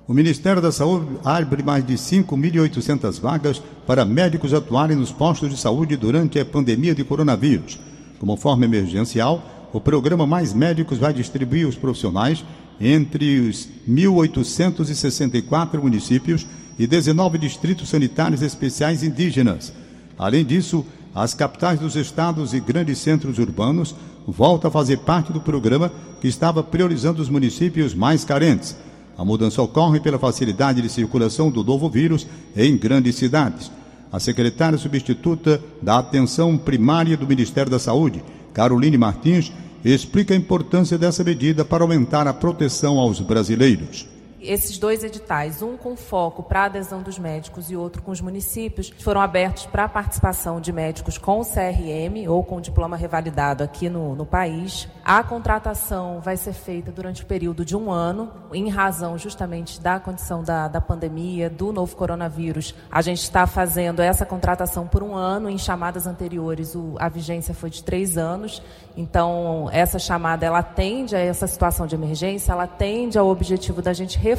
O 0.08 0.14
Ministério 0.14 0.62
da 0.62 0.72
Saúde 0.72 1.18
abre 1.26 1.62
mais 1.62 1.86
de 1.86 1.96
5.800 1.96 3.20
vagas 3.20 3.62
para 3.86 4.06
médicos 4.06 4.54
atuarem 4.54 4.96
nos 4.96 5.12
postos 5.12 5.50
de 5.50 5.58
saúde 5.58 5.98
durante 5.98 6.40
a 6.40 6.46
pandemia 6.46 6.96
de 6.96 7.04
coronavírus. 7.04 7.78
Como 8.18 8.38
forma 8.38 8.64
emergencial, 8.64 9.70
o 9.74 9.82
programa 9.82 10.26
Mais 10.26 10.54
Médicos 10.54 10.98
vai 10.98 11.14
distribuir 11.14 11.68
os 11.68 11.76
profissionais 11.76 12.46
entre 12.80 13.50
os 13.50 13.68
1.864 13.86 15.82
municípios 15.82 16.48
e 16.80 16.88
19 16.88 17.38
distritos 17.38 17.90
sanitários 17.90 18.42
especiais 18.42 19.04
indígenas. 19.04 19.74
Além 20.18 20.46
disso, 20.46 20.86
as 21.14 21.34
capitais 21.34 21.82
dos 21.82 21.98
estados 21.98 22.54
e 22.54 22.62
grandes 22.62 23.00
centros 23.00 23.40
urbanos 23.40 23.94
voltam 24.26 24.70
a 24.70 24.72
fazer 24.72 25.00
parte 25.00 25.34
do 25.34 25.42
programa 25.42 25.92
que 26.22 26.30
estava 26.30 26.64
priorizando 26.64 27.22
os 27.22 27.28
municípios 27.28 27.94
mais 27.94 28.24
carentes. 28.24 28.74
A 29.18 29.26
mudança 29.26 29.62
ocorre 29.62 30.00
pela 30.00 30.20
facilidade 30.20 30.82
de 30.82 30.90
circulação 30.90 31.50
do 31.50 31.64
novo 31.64 31.90
vírus 31.90 32.28
em 32.56 32.78
grandes 32.78 33.16
cidades. 33.16 33.72
A 34.12 34.20
secretária 34.20 34.78
substituta 34.78 35.62
da 35.82 35.98
Atenção 36.00 36.58
Primária 36.58 37.18
do 37.18 37.28
Ministério 37.28 37.72
da 37.72 37.80
Saúde, 37.80 38.24
Caroline 38.54 38.98
Martins, 38.98 39.52
explica 39.84 40.34
a 40.34 40.38
importância 40.38 40.98
dessa 40.98 41.24
medida 41.24 41.66
para 41.66 41.84
aumentar 41.84 42.28
a 42.28 42.34
proteção 42.34 43.00
aos 43.00 43.20
brasileiros 43.20 44.08
esses 44.48 44.78
dois 44.78 45.04
editais, 45.04 45.62
um 45.62 45.78
com 45.78 45.96
foco 45.96 46.42
para 46.42 46.66
adesão 46.66 47.02
dos 47.02 47.20
médicos 47.20 47.70
e 47.70 47.76
outro 47.76 48.02
com 48.02 48.12
os 48.12 48.22
municípios, 48.22 48.94
foram 49.00 49.22
abertos 49.22 49.66
para 49.66 49.84
a 49.84 49.90
participação 49.90 50.60
de 50.62 50.72
médicos 50.72 51.18
com 51.18 51.42
CRM 51.44 52.28
ou 52.28 52.44
com 52.44 52.62
diploma 52.62 52.96
revalidado 52.96 53.64
aqui 53.64 53.90
no, 53.90 54.16
no 54.16 54.26
país. 54.26 54.88
A 55.04 55.24
contratação 55.24 56.20
vai 56.20 56.38
ser 56.38 56.54
feita 56.54 56.92
durante 56.92 57.24
o 57.24 57.26
período 57.26 57.64
de 57.64 57.76
um 57.76 57.92
ano, 57.92 58.32
em 58.54 58.70
razão 58.70 59.18
justamente 59.18 59.80
da 59.82 60.00
condição 60.00 60.44
da, 60.44 60.68
da 60.68 60.82
pandemia, 60.82 61.50
do 61.50 61.72
novo 61.72 61.96
coronavírus. 61.96 62.74
A 62.92 63.02
gente 63.02 63.22
está 63.22 63.46
fazendo 63.46 64.02
essa 64.02 64.26
contratação 64.26 64.88
por 64.88 65.04
um 65.04 65.16
ano, 65.16 65.50
em 65.50 65.58
chamadas 65.58 66.08
anteriores 66.08 66.76
o, 66.76 66.96
a 67.00 67.10
vigência 67.10 67.54
foi 67.54 67.70
de 67.70 67.84
três 67.84 68.18
anos. 68.18 68.62
Então, 68.96 69.70
essa 69.72 70.00
chamada, 70.00 70.46
ela 70.46 70.60
atende 70.60 71.16
a 71.16 71.20
essa 71.20 71.46
situação 71.46 71.86
de 71.86 71.94
emergência, 71.94 72.52
ela 72.52 72.64
atende 72.64 73.18
ao 73.18 73.28
objetivo 73.28 73.82
da 73.82 73.94
gente 73.94 74.18
reforçar 74.18 74.37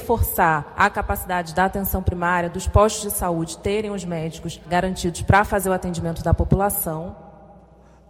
a 0.76 0.90
capacidade 0.90 1.54
da 1.54 1.64
atenção 1.64 2.02
primária, 2.02 2.48
dos 2.48 2.66
postos 2.66 3.10
de 3.12 3.18
saúde 3.18 3.58
terem 3.58 3.90
os 3.90 4.04
médicos 4.04 4.60
garantidos 4.68 5.22
para 5.22 5.44
fazer 5.44 5.68
o 5.68 5.72
atendimento 5.72 6.22
da 6.22 6.32
população. 6.32 7.16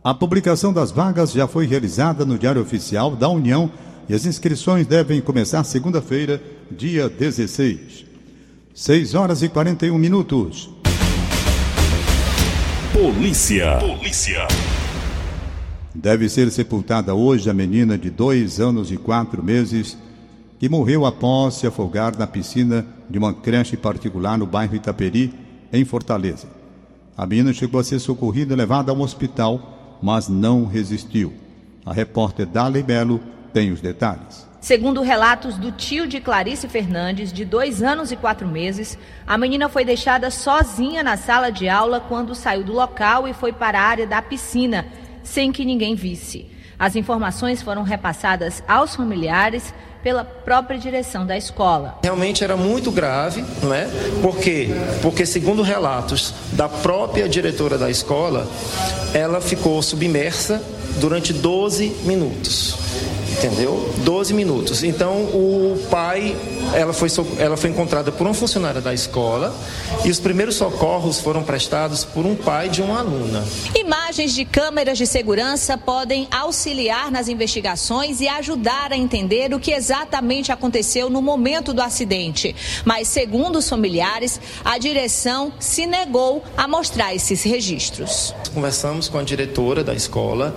A 0.03 0.15
publicação 0.15 0.73
das 0.73 0.91
vagas 0.91 1.33
já 1.33 1.47
foi 1.47 1.67
realizada 1.67 2.25
no 2.25 2.39
Diário 2.39 2.63
Oficial 2.63 3.17
da 3.17 3.29
União 3.29 3.71
e 4.09 4.15
as 4.15 4.25
inscrições 4.25 4.87
devem 4.87 5.21
começar 5.21 5.63
segunda-feira, 5.65 6.41
dia 6.71 7.09
16. 7.09 8.07
6 8.75 9.15
horas 9.15 9.43
e 9.43 9.49
41 9.49 9.99
minutos. 9.99 10.71
Polícia. 12.93 13.79
Polícia. 13.79 14.47
Deve 15.95 16.29
ser 16.29 16.51
sepultada 16.51 17.15
hoje 17.15 17.51
a 17.51 17.55
menina 17.55 17.99
de 17.99 18.09
dois 18.09 18.61
anos 18.61 18.93
e 18.93 18.97
quatro 18.97 19.43
meses 19.43 19.99
que 20.59 20.69
morreu 20.69 21.07
após 21.07 21.55
se 21.55 21.67
afogar 21.67 22.19
na 22.19 22.27
piscina 22.27 22.85
de 23.09 23.19
uma 23.19 23.33
creche 23.33 23.77
particular 23.77 24.37
no 24.37 24.47
bairro 24.47 24.75
Itaperi, 24.75 25.33
em 25.73 25.85
Fortaleza. 25.85 26.49
A 27.17 27.27
menina 27.27 27.53
chegou 27.53 27.81
a 27.81 27.85
ser 27.85 27.99
socorrida 27.99 28.55
e 28.55 28.57
levada 28.57 28.91
a 28.91 28.95
um 28.95 29.01
hospital, 29.03 29.99
mas 30.03 30.29
não 30.29 30.67
resistiu. 30.67 31.33
A 31.85 31.93
repórter 31.93 32.47
Dali 32.47 32.83
Belo 32.83 33.21
tem 33.53 33.73
os 33.73 33.81
detalhes. 33.81 34.47
Segundo 34.61 35.03
relatos 35.03 35.57
do 35.57 35.71
tio 35.71 36.07
de 36.07 36.21
Clarice 36.21 36.69
Fernandes, 36.69 37.33
de 37.33 37.45
dois 37.45 37.83
anos 37.83 38.11
e 38.11 38.17
quatro 38.17 38.47
meses, 38.47 38.99
a 39.27 39.39
menina 39.39 39.69
foi 39.69 39.85
deixada 39.85 40.31
sozinha 40.31 41.03
na 41.03 41.17
sala 41.17 41.51
de 41.51 41.69
aula 41.69 42.01
quando 42.01 42.35
saiu 42.35 42.65
do 42.65 42.73
local 42.73 43.29
e 43.29 43.33
foi 43.33 43.53
para 43.53 43.81
a 43.81 43.85
área 43.85 44.07
da 44.07 44.21
piscina, 44.21 44.85
sem 45.23 45.53
que 45.53 45.65
ninguém 45.65 45.95
visse. 45.95 46.51
As 46.79 46.97
informações 46.97 47.63
foram 47.63 47.83
repassadas 47.83 48.63
aos 48.67 48.95
familiares 48.95 49.73
pela 50.03 50.25
própria 50.25 50.79
direção 50.79 51.27
da 51.27 51.37
escola. 51.37 51.99
Realmente 52.03 52.45
era 52.45 52.57
muito 52.57 52.91
grave, 52.91 53.45
não 53.63 53.75
é? 53.75 53.89
Por 54.23 54.39
quê? 54.39 54.69
Porque 55.03 55.27
segundo 55.27 55.63
relatos 55.63 56.35
da 56.53 56.69
própria 56.69 57.29
diretora 57.29 57.77
da 57.77 57.91
escola, 57.91 58.47
ela 59.13 59.41
ficou 59.41 59.81
submersa 59.83 60.63
durante 61.01 61.33
12 61.33 61.89
minutos 62.05 63.18
entendeu? 63.39 63.93
12 63.99 64.35
minutos. 64.35 64.83
Então 64.83 65.23
o 65.25 65.87
pai, 65.91 66.37
ela 66.75 66.93
foi, 66.93 67.09
ela 67.39 67.57
foi 67.57 67.71
encontrada 67.71 68.11
por 68.11 68.27
uma 68.27 68.35
funcionária 68.35 68.81
da 68.81 68.93
escola 68.93 69.55
e 70.05 70.11
os 70.11 70.19
primeiros 70.19 70.57
socorros 70.57 71.21
foram 71.21 71.43
prestados 71.43 72.05
por 72.05 72.27
um 72.27 72.35
pai 72.35 72.69
de 72.69 72.83
uma 72.83 72.99
aluna. 72.99 73.47
Imagens 73.75 74.35
de 74.35 74.45
câmeras 74.45 74.99
de 74.99 75.07
segurança 75.07 75.79
podem 75.79 76.27
auxiliar 76.31 77.11
nas 77.11 77.29
investigações 77.29 78.21
e 78.21 78.29
ajudar 78.29 78.93
a 78.93 78.97
entender 78.97 79.55
o 79.55 79.61
que 79.61 79.73
exatamente 79.73 80.51
aconteceu 80.51 81.09
no 81.09 81.23
momento 81.23 81.73
do 81.73 81.81
acidente. 81.81 82.55
Mas 82.85 83.09
segundo 83.09 83.57
os 83.57 83.69
familiares, 83.69 84.41
a 84.65 84.79
direção 84.79 85.53
se 85.61 85.87
negou 85.87 86.43
a 86.57 86.67
mostrar 86.67 87.15
esses 87.15 87.43
registros. 87.45 88.35
Conversamos 88.53 89.09
com 89.09 89.19
a 89.19 89.23
diretora 89.23 89.85
da 89.85 89.95
escola 89.95 90.57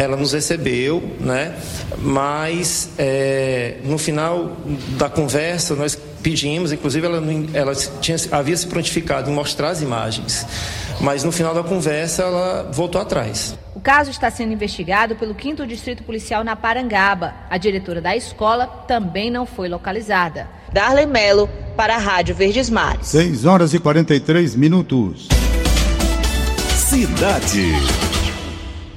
ela 0.00 0.16
nos 0.16 0.32
recebeu, 0.32 1.02
né? 1.20 1.54
Mas 2.02 2.90
é, 2.98 3.76
no 3.84 3.98
final 3.98 4.56
da 4.96 5.08
conversa 5.08 5.74
nós 5.74 5.98
pedimos, 6.22 6.72
inclusive 6.72 7.06
ela, 7.06 7.22
ela 7.52 7.74
tinha, 7.74 8.16
havia 8.32 8.56
se 8.56 8.66
prontificado 8.66 9.30
em 9.30 9.34
mostrar 9.34 9.70
as 9.70 9.82
imagens, 9.82 10.46
mas 11.00 11.24
no 11.24 11.32
final 11.32 11.54
da 11.54 11.62
conversa 11.62 12.22
ela 12.22 12.70
voltou 12.72 13.00
atrás. 13.00 13.56
O 13.74 13.80
caso 13.80 14.10
está 14.10 14.30
sendo 14.30 14.52
investigado 14.52 15.16
pelo 15.16 15.34
5 15.40 15.66
Distrito 15.66 16.02
Policial 16.02 16.44
na 16.44 16.54
Parangaba. 16.54 17.34
A 17.48 17.56
diretora 17.56 18.00
da 18.00 18.14
escola 18.14 18.66
também 18.66 19.30
não 19.30 19.46
foi 19.46 19.68
localizada. 19.68 20.48
Darley 20.72 21.06
Melo, 21.06 21.48
para 21.76 21.94
a 21.94 21.98
Rádio 21.98 22.34
Verdes 22.34 22.68
Mares. 22.68 23.06
6 23.06 23.46
horas 23.46 23.72
e 23.72 23.78
43 23.78 24.54
minutos. 24.54 25.28
Cidade. 26.76 27.72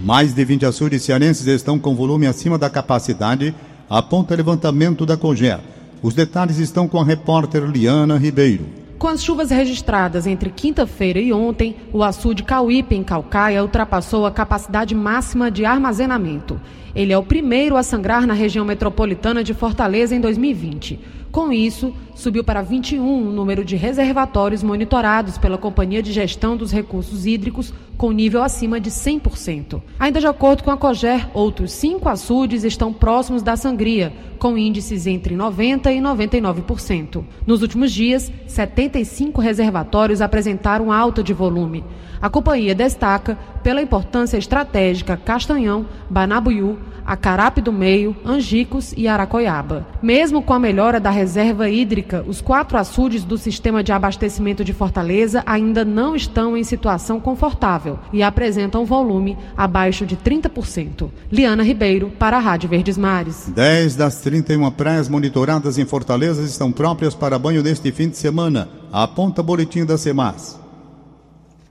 Mais 0.04 0.34
de 0.34 0.44
20 0.44 0.66
açudes 0.66 1.02
cearenses 1.02 1.48
estão 1.48 1.80
com 1.80 1.96
volume 1.96 2.28
acima 2.28 2.58
da 2.58 2.70
capacidade, 2.70 3.56
aponta 3.90 4.36
levantamento 4.36 5.06
da 5.06 5.16
COGER. 5.16 5.62
Os 6.02 6.14
detalhes 6.14 6.58
estão 6.58 6.90
com 6.90 7.00
a 7.00 7.06
repórter 7.06 7.64
Liana 7.64 8.18
Ribeiro. 8.18 8.66
Com 9.00 9.08
as 9.08 9.24
chuvas 9.24 9.50
registradas 9.50 10.28
entre 10.28 10.50
quinta-feira 10.50 11.22
e 11.22 11.32
ontem, 11.32 11.78
o 11.94 12.04
açude 12.04 12.44
Cauípe, 12.44 12.94
em 12.94 13.02
Calcaia, 13.02 13.62
ultrapassou 13.62 14.26
a 14.26 14.32
capacidade 14.32 14.94
máxima 14.94 15.50
de 15.50 15.64
armazenamento. 15.64 16.60
Ele 16.94 17.14
é 17.14 17.18
o 17.18 17.24
primeiro 17.24 17.78
a 17.78 17.82
sangrar 17.82 18.28
na 18.28 18.34
região 18.34 18.66
metropolitana 18.66 19.42
de 19.42 19.54
Fortaleza 19.54 20.14
em 20.14 20.20
2020. 20.20 21.00
Com 21.34 21.52
isso, 21.52 21.92
subiu 22.14 22.44
para 22.44 22.62
21 22.62 23.28
o 23.28 23.32
número 23.32 23.66
de 23.66 23.76
reservatórios 23.76 24.62
monitorados 24.62 25.36
pela 25.36 25.58
Companhia 25.58 26.04
de 26.04 26.12
Gestão 26.12 26.56
dos 26.56 26.72
Recursos 26.72 27.26
Hídricos, 27.26 27.74
com 27.98 28.12
nível 28.12 28.44
acima 28.44 28.80
de 28.80 28.92
100%. 28.92 29.82
Ainda 30.00 30.20
de 30.20 30.28
acordo 30.28 30.64
com 30.64 30.70
a 30.70 30.78
COGER, 30.78 31.28
outros 31.34 31.72
cinco 31.72 32.08
açudes 32.08 32.64
estão 32.64 32.94
próximos 32.94 33.42
da 33.42 33.56
sangria, 33.56 34.14
com 34.38 34.56
índices 34.56 35.08
entre 35.08 35.36
90% 35.36 35.88
e 35.88 36.00
99%. 36.00 37.24
Nos 37.48 37.64
últimos 37.64 37.92
dias, 37.92 38.32
75 38.46 39.42
reservatórios 39.42 40.22
apresentaram 40.22 40.92
alta 40.92 41.24
de 41.24 41.34
volume. 41.34 41.84
A 42.24 42.30
companhia 42.30 42.74
destaca 42.74 43.38
pela 43.62 43.82
importância 43.82 44.38
estratégica 44.38 45.18
Castanhão, 45.18 45.86
Banabuiú, 46.10 46.78
Acarape 47.06 47.60
do 47.60 47.74
Meio, 47.74 48.16
Angicos 48.24 48.94
e 48.96 49.10
Aracoiaba. 49.10 49.86
Mesmo 50.02 50.42
com 50.42 50.54
a 50.54 50.60
melhora 50.60 51.02
da 51.02 51.10
reserva 51.10 51.70
hídrica, 51.70 52.24
os 52.26 52.40
quatro 52.40 52.78
açudes 52.78 53.26
do 53.26 53.38
sistema 53.38 53.84
de 53.84 53.92
abastecimento 53.92 54.64
de 54.64 54.72
Fortaleza 54.72 55.44
ainda 55.46 55.84
não 55.84 56.16
estão 56.16 56.56
em 56.56 56.64
situação 56.64 57.20
confortável 57.20 58.00
e 58.14 58.24
apresentam 58.24 58.86
volume 58.86 59.38
abaixo 59.58 60.06
de 60.06 60.16
30%. 60.16 61.10
Liana 61.30 61.62
Ribeiro, 61.62 62.10
para 62.18 62.38
a 62.38 62.40
Rádio 62.40 62.70
Verdes 62.70 62.98
Mares. 62.98 63.52
10 63.54 63.98
das 63.98 64.22
31 64.22 64.72
praias 64.72 65.10
monitoradas 65.10 65.78
em 65.78 65.86
Fortaleza 65.86 66.42
estão 66.42 66.72
próprias 66.72 67.14
para 67.14 67.38
banho 67.38 67.62
neste 67.62 67.92
fim 67.92 68.08
de 68.08 68.16
semana. 68.16 68.70
Aponta 68.94 69.44
boletim 69.44 69.84
da 69.84 69.98
CEMAS. 69.98 70.63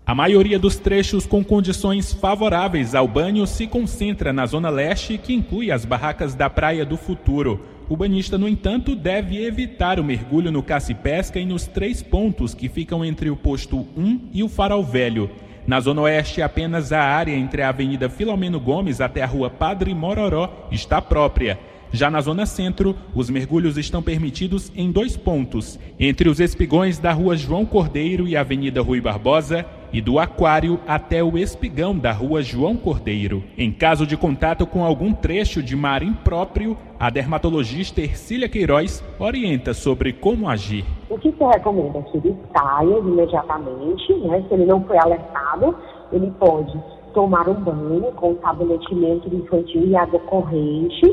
A 0.05 0.17
maioria 0.17 0.59
dos 0.59 0.77
trechos 0.77 1.27
com 1.27 1.45
condições 1.45 2.13
favoráveis 2.13 2.93
ao 2.93 3.07
banho 3.07 3.47
se 3.47 3.69
concentra 3.69 4.33
na 4.33 4.45
Zona 4.45 4.69
Leste, 4.69 5.17
que 5.17 5.33
inclui 5.33 5.71
as 5.71 5.85
barracas 5.85 6.35
da 6.35 6.51
Praia 6.51 6.85
do 6.85 6.97
Futuro. 6.97 7.65
O 7.89 7.97
banhista, 7.97 8.37
no 8.37 8.49
entanto, 8.49 8.97
deve 8.97 9.41
evitar 9.45 10.01
o 10.01 10.05
mergulho 10.05 10.51
no 10.51 10.61
caça-pesca 10.61 11.39
e 11.39 11.47
nos 11.47 11.69
três 11.69 12.03
pontos 12.03 12.53
que 12.53 12.69
ficam 12.69 13.05
entre 13.05 13.31
o 13.31 13.37
posto 13.37 13.87
1 13.97 14.31
e 14.33 14.43
o 14.43 14.49
Farol 14.49 14.83
Velho. 14.83 15.31
Na 15.69 15.79
Zona 15.79 16.03
Oeste, 16.03 16.43
apenas 16.43 16.93
a 16.93 17.01
área 17.01 17.37
entre 17.37 17.63
a 17.63 17.69
Avenida 17.69 18.11
Filomeno 18.11 18.59
Gomes 18.59 19.01
até 19.01 19.23
a 19.23 19.27
Rua 19.27 19.51
Padre 19.51 19.95
Mororó 19.95 20.67
está 20.73 21.01
própria. 21.01 21.61
Já 21.93 22.11
na 22.11 22.21
Zona 22.21 22.45
Centro, 22.45 22.97
os 23.15 23.31
mergulhos 23.31 23.79
estão 23.79 24.03
permitidos 24.03 24.73
em 24.75 24.91
dois 24.91 25.17
pontos, 25.17 25.79
entre 26.01 26.29
os 26.29 26.41
espigões 26.41 26.99
da 26.99 27.13
Rua 27.13 27.37
João 27.37 27.65
Cordeiro 27.65 28.27
e 28.27 28.37
a 28.37 28.41
Avenida 28.41 28.83
Rui 28.83 29.01
Barbosa 29.01 29.65
e 29.93 30.01
do 30.01 30.19
Aquário 30.19 30.81
até 30.87 31.23
o 31.23 31.37
Espigão 31.37 31.97
da 31.97 32.13
Rua 32.13 32.43
João 32.43 32.77
Cordeiro. 32.77 33.43
Em 33.59 33.71
caso 33.71 34.07
de 34.07 34.17
contato 34.17 34.67
com 34.67 34.85
algum 34.85 35.13
trecho 35.13 35.63
de 35.63 35.77
mar 35.77 36.03
impróprio, 36.03 36.77
a 36.99 37.11
dermatologista 37.11 38.01
Ercília 38.01 38.49
Queiroz 38.49 39.05
orienta 39.19 39.75
sobre 39.75 40.13
como 40.13 40.49
agir. 40.49 40.85
O 41.11 41.19
que 41.19 41.31
se 41.33 41.45
recomenda 41.45 41.99
é 41.99 42.03
que 42.03 42.17
ele 42.17 42.37
saia 42.57 42.99
imediatamente, 42.99 44.15
né? 44.15 44.45
se 44.49 44.55
ele 44.55 44.67
não 44.67 44.83
foi 44.85 44.99
alertado, 44.99 45.77
ele 46.13 46.31
pode 46.39 46.73
tomar 47.13 47.49
um 47.49 47.55
banho 47.55 48.13
com 48.13 48.37
sabonete 48.41 48.95
neutro 48.95 49.35
infantil 49.35 49.87
e 49.87 49.95
água 49.95 50.21
corrente 50.21 51.05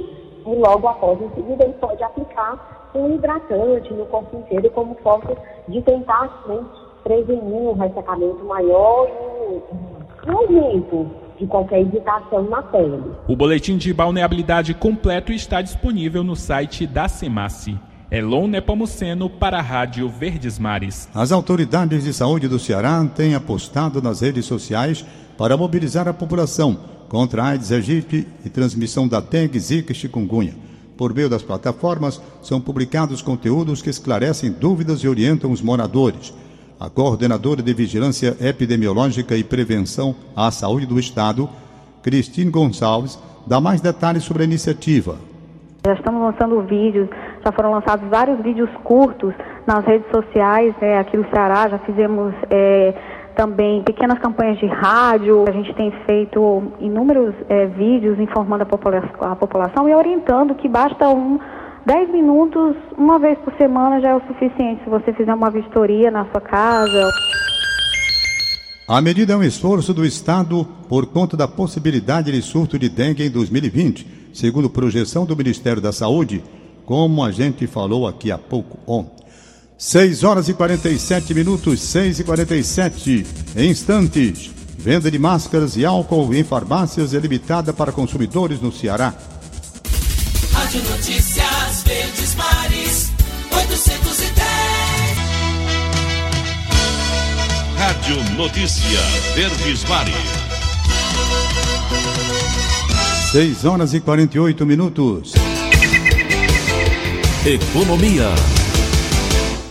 e 0.45 0.55
logo 0.55 0.87
após 0.87 1.21
em 1.21 1.29
seguida 1.35 1.65
ele 1.65 1.73
pode 1.73 2.01
aplicar 2.01 2.89
um 2.95 3.15
hidratante 3.15 3.93
no 3.93 4.05
corpo 4.05 4.37
inteiro 4.37 4.69
como 4.71 4.95
forma 4.95 5.35
de 5.67 5.81
tentar 5.81 6.43
né, 6.99 7.03
prevenir 7.03 7.41
um 7.41 7.73
ressecamento 7.73 8.43
maior 8.45 9.07
e 9.07 10.29
um 10.29 10.37
aumento 10.37 11.09
de 11.39 11.47
qualquer 11.47 11.81
irritação 11.81 12.43
na 12.49 12.61
pele. 12.61 13.01
O 13.27 13.35
boletim 13.35 13.77
de 13.77 13.93
balneabilidade 13.93 14.73
completo 14.73 15.31
está 15.31 15.61
disponível 15.61 16.23
no 16.23 16.35
site 16.35 16.85
da 16.85 17.07
Semace. 17.07 17.77
Elon 18.11 18.47
Nepomuceno 18.47 19.29
para 19.29 19.59
a 19.59 19.61
Rádio 19.61 20.09
Verdes 20.09 20.57
Mares. 20.57 21.07
As 21.13 21.31
autoridades 21.31 22.03
de 22.03 22.11
saúde 22.11 22.47
do 22.47 22.57
Ceará 22.57 23.05
têm 23.15 23.35
apostado 23.35 24.01
nas 24.01 24.21
redes 24.21 24.45
sociais 24.45 25.05
para 25.37 25.55
mobilizar 25.55 26.07
a 26.07 26.13
população 26.13 26.77
contra 27.07 27.43
a 27.43 27.47
AIDS 27.49 27.71
aegypti 27.71 28.27
e 28.43 28.49
transmissão 28.49 29.07
da 29.07 29.19
dengue, 29.19 29.59
zika 29.59 29.91
e 29.91 29.95
chikungunya. 29.95 30.55
Por 30.97 31.13
meio 31.13 31.29
das 31.29 31.43
plataformas, 31.43 32.19
são 32.41 32.59
publicados 32.59 33.21
conteúdos 33.21 33.81
que 33.81 33.89
esclarecem 33.89 34.51
dúvidas 34.51 34.99
e 34.99 35.07
orientam 35.07 35.51
os 35.51 35.61
moradores. 35.61 36.33
A 36.79 36.89
coordenadora 36.89 37.61
de 37.61 37.73
Vigilância 37.73 38.37
Epidemiológica 38.39 39.35
e 39.35 39.43
Prevenção 39.43 40.15
à 40.33 40.49
Saúde 40.49 40.85
do 40.85 40.97
Estado, 40.97 41.49
Cristine 42.01 42.49
Gonçalves, 42.49 43.21
dá 43.45 43.59
mais 43.59 43.81
detalhes 43.81 44.23
sobre 44.23 44.43
a 44.43 44.45
iniciativa. 44.45 45.17
Já 45.85 45.93
estamos 45.93 46.21
lançando 46.21 46.61
vídeos, 46.61 47.09
já 47.43 47.51
foram 47.51 47.71
lançados 47.71 48.07
vários 48.09 48.41
vídeos 48.41 48.69
curtos 48.85 49.33
nas 49.67 49.83
redes 49.83 50.09
sociais, 50.09 50.73
né, 50.81 50.99
aqui 50.99 51.17
no 51.17 51.29
Ceará, 51.29 51.67
já 51.67 51.79
fizemos 51.79 52.33
é, 52.49 52.93
também 53.35 53.83
pequenas 53.83 54.17
campanhas 54.19 54.57
de 54.57 54.67
rádio, 54.67 55.43
a 55.49 55.51
gente 55.51 55.73
tem 55.73 55.91
feito 56.05 56.63
inúmeros 56.79 57.35
é, 57.49 57.65
vídeos 57.65 58.17
informando 58.21 58.63
a, 58.63 59.31
a 59.31 59.35
população 59.35 59.89
e 59.89 59.93
orientando 59.93 60.55
que 60.55 60.69
basta 60.69 61.09
um 61.09 61.39
10 61.89 62.11
minutos, 62.11 62.75
uma 62.99 63.17
vez 63.17 63.35
por 63.39 63.51
semana 63.55 63.99
já 63.99 64.09
é 64.09 64.15
o 64.15 64.21
suficiente 64.27 64.83
se 64.83 64.89
você 64.91 65.11
fizer 65.11 65.33
uma 65.33 65.49
vistoria 65.49 66.11
na 66.11 66.23
sua 66.25 66.39
casa. 66.39 67.09
A 68.87 69.01
medida 69.01 69.33
é 69.33 69.35
um 69.35 69.41
esforço 69.41 69.91
do 69.91 70.05
Estado 70.05 70.67
por 70.87 71.07
conta 71.07 71.35
da 71.35 71.47
possibilidade 71.47 72.31
de 72.31 72.39
surto 72.43 72.77
de 72.77 72.89
dengue 72.89 73.23
em 73.23 73.31
2020, 73.31 74.05
segundo 74.31 74.69
projeção 74.69 75.25
do 75.25 75.35
Ministério 75.35 75.81
da 75.81 75.91
Saúde, 75.91 76.43
como 76.85 77.23
a 77.23 77.31
gente 77.31 77.65
falou 77.65 78.07
aqui 78.07 78.31
há 78.31 78.37
pouco 78.37 78.77
ontem. 78.85 79.25
6 79.75 80.23
horas 80.23 80.47
e 80.47 80.53
47 80.53 81.33
minutos, 81.33 81.81
6 81.81 82.19
e 82.19 82.23
47 82.23 83.25
instantes. 83.57 84.51
Venda 84.77 85.09
de 85.09 85.17
máscaras 85.17 85.75
e 85.75 85.83
álcool 85.83 86.35
em 86.35 86.43
farmácias 86.43 87.15
é 87.15 87.17
limitada 87.17 87.73
para 87.73 87.91
consumidores 87.91 88.61
no 88.61 88.71
Ceará. 88.71 89.11
Rádio 98.09 98.35
Notícia 98.35 98.99
Verdes 99.35 99.83
Mares. 99.85 100.15
6 103.31 103.65
horas 103.65 103.93
e 103.93 103.99
48 103.99 104.65
minutos. 104.65 105.33
Economia. 107.45 108.29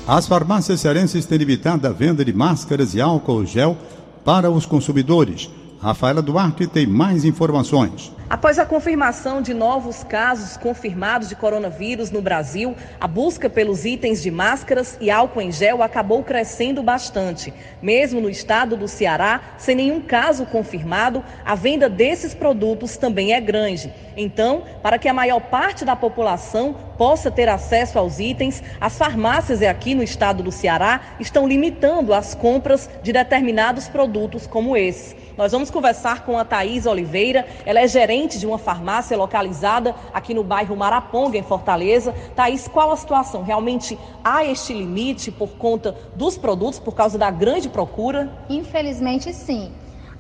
As 0.07 0.29
farmácias 0.29 0.79
cearenses 0.81 1.27
têm 1.27 1.39
limitado 1.39 1.89
a 1.89 1.91
venda 1.91 2.25
de 2.25 2.33
máscaras 2.33 2.95
e 2.95 3.01
álcool 3.01 3.45
gel 3.45 3.77
para 4.25 4.49
os 4.49 4.65
consumidores. 4.65 5.51
Rafaela 5.81 6.21
Duarte 6.21 6.67
tem 6.67 6.89
mais 6.89 7.25
informações. 7.25 8.13
Após 8.29 8.59
a 8.59 8.67
confirmação 8.67 9.41
de 9.41 9.55
novos 9.55 10.03
casos 10.03 10.57
confirmados 10.57 11.29
de 11.29 11.37
coronavírus 11.37 12.11
no 12.11 12.21
Brasil, 12.21 12.75
a 13.01 13.07
busca 13.07 13.49
pelos 13.49 13.85
itens 13.85 14.21
de 14.21 14.31
máscaras 14.31 14.99
e 15.01 15.09
álcool 15.09 15.41
em 15.41 15.53
gel 15.53 15.83
acabou 15.83 16.23
crescendo 16.25 16.83
bastante. 16.83 17.55
Mesmo 17.81 18.21
no 18.21 18.29
estado 18.29 18.77
do 18.77 18.89
Ceará, 18.89 19.41
sem 19.57 19.77
nenhum 19.77 20.01
caso 20.01 20.45
confirmado, 20.45 21.25
a 21.45 21.55
venda 21.55 21.89
desses 21.89 22.35
produtos 22.35 22.97
também 22.97 23.33
é 23.33 23.41
grande. 23.41 23.91
Então, 24.17 24.65
para 24.83 24.99
que 24.99 25.09
a 25.09 25.15
maior 25.15 25.41
parte 25.41 25.85
da 25.85 25.95
população 25.95 26.75
possa 26.99 27.31
ter 27.31 27.49
acesso 27.49 27.99
aos 27.99 28.19
itens, 28.19 28.63
as 28.81 28.99
farmácias 28.99 29.63
aqui 29.63 29.95
no 29.95 30.03
estado 30.03 30.43
do 30.43 30.51
Ceará 30.51 31.01
estão 31.21 31.49
limitando 31.49 32.13
as 32.13 32.35
compras 32.35 32.91
de 33.03 33.13
determinados 33.13 33.89
produtos 33.89 34.47
como 34.47 34.77
esses. 34.77 35.17
Nós 35.39 35.53
vamos 35.53 35.71
conversar 35.71 36.25
com 36.25 36.37
a 36.37 36.45
Thaís 36.45 36.85
Oliveira, 36.85 37.47
ela 37.65 37.79
é 37.79 37.87
gerente 37.87 38.41
de 38.41 38.45
uma 38.45 38.59
farmácia 38.59 39.17
localizada 39.17 39.95
aqui 40.13 40.35
no 40.35 40.43
bairro 40.43 40.75
Maraponga, 40.75 41.39
em 41.39 41.45
Fortaleza. 41.45 42.13
Thaís, 42.35 42.67
qual 42.67 42.91
a 42.91 42.97
situação? 42.97 43.45
Realmente 43.45 43.97
há 44.25 44.45
este 44.45 44.75
limite 44.75 45.31
por 45.31 45.51
conta 45.51 45.95
dos 46.17 46.37
produtos, 46.37 46.81
por 46.81 46.93
causa 46.93 47.17
da 47.17 47.31
grande 47.31 47.69
procura? 47.69 48.29
Infelizmente, 48.51 49.33
sim. 49.33 49.71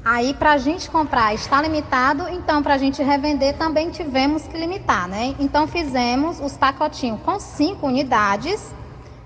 Aí, 0.04 0.34
para 0.34 0.52
a 0.52 0.56
gente 0.56 0.88
comprar 0.88 1.34
está 1.34 1.60
limitado, 1.60 2.28
então 2.28 2.62
para 2.62 2.74
a 2.74 2.78
gente 2.78 3.02
revender 3.02 3.56
também 3.56 3.90
tivemos 3.90 4.46
que 4.46 4.56
limitar, 4.56 5.08
né? 5.08 5.34
Então 5.40 5.66
fizemos 5.66 6.38
os 6.38 6.56
pacotinhos 6.56 7.20
com 7.22 7.40
cinco 7.40 7.88
unidades, 7.88 8.72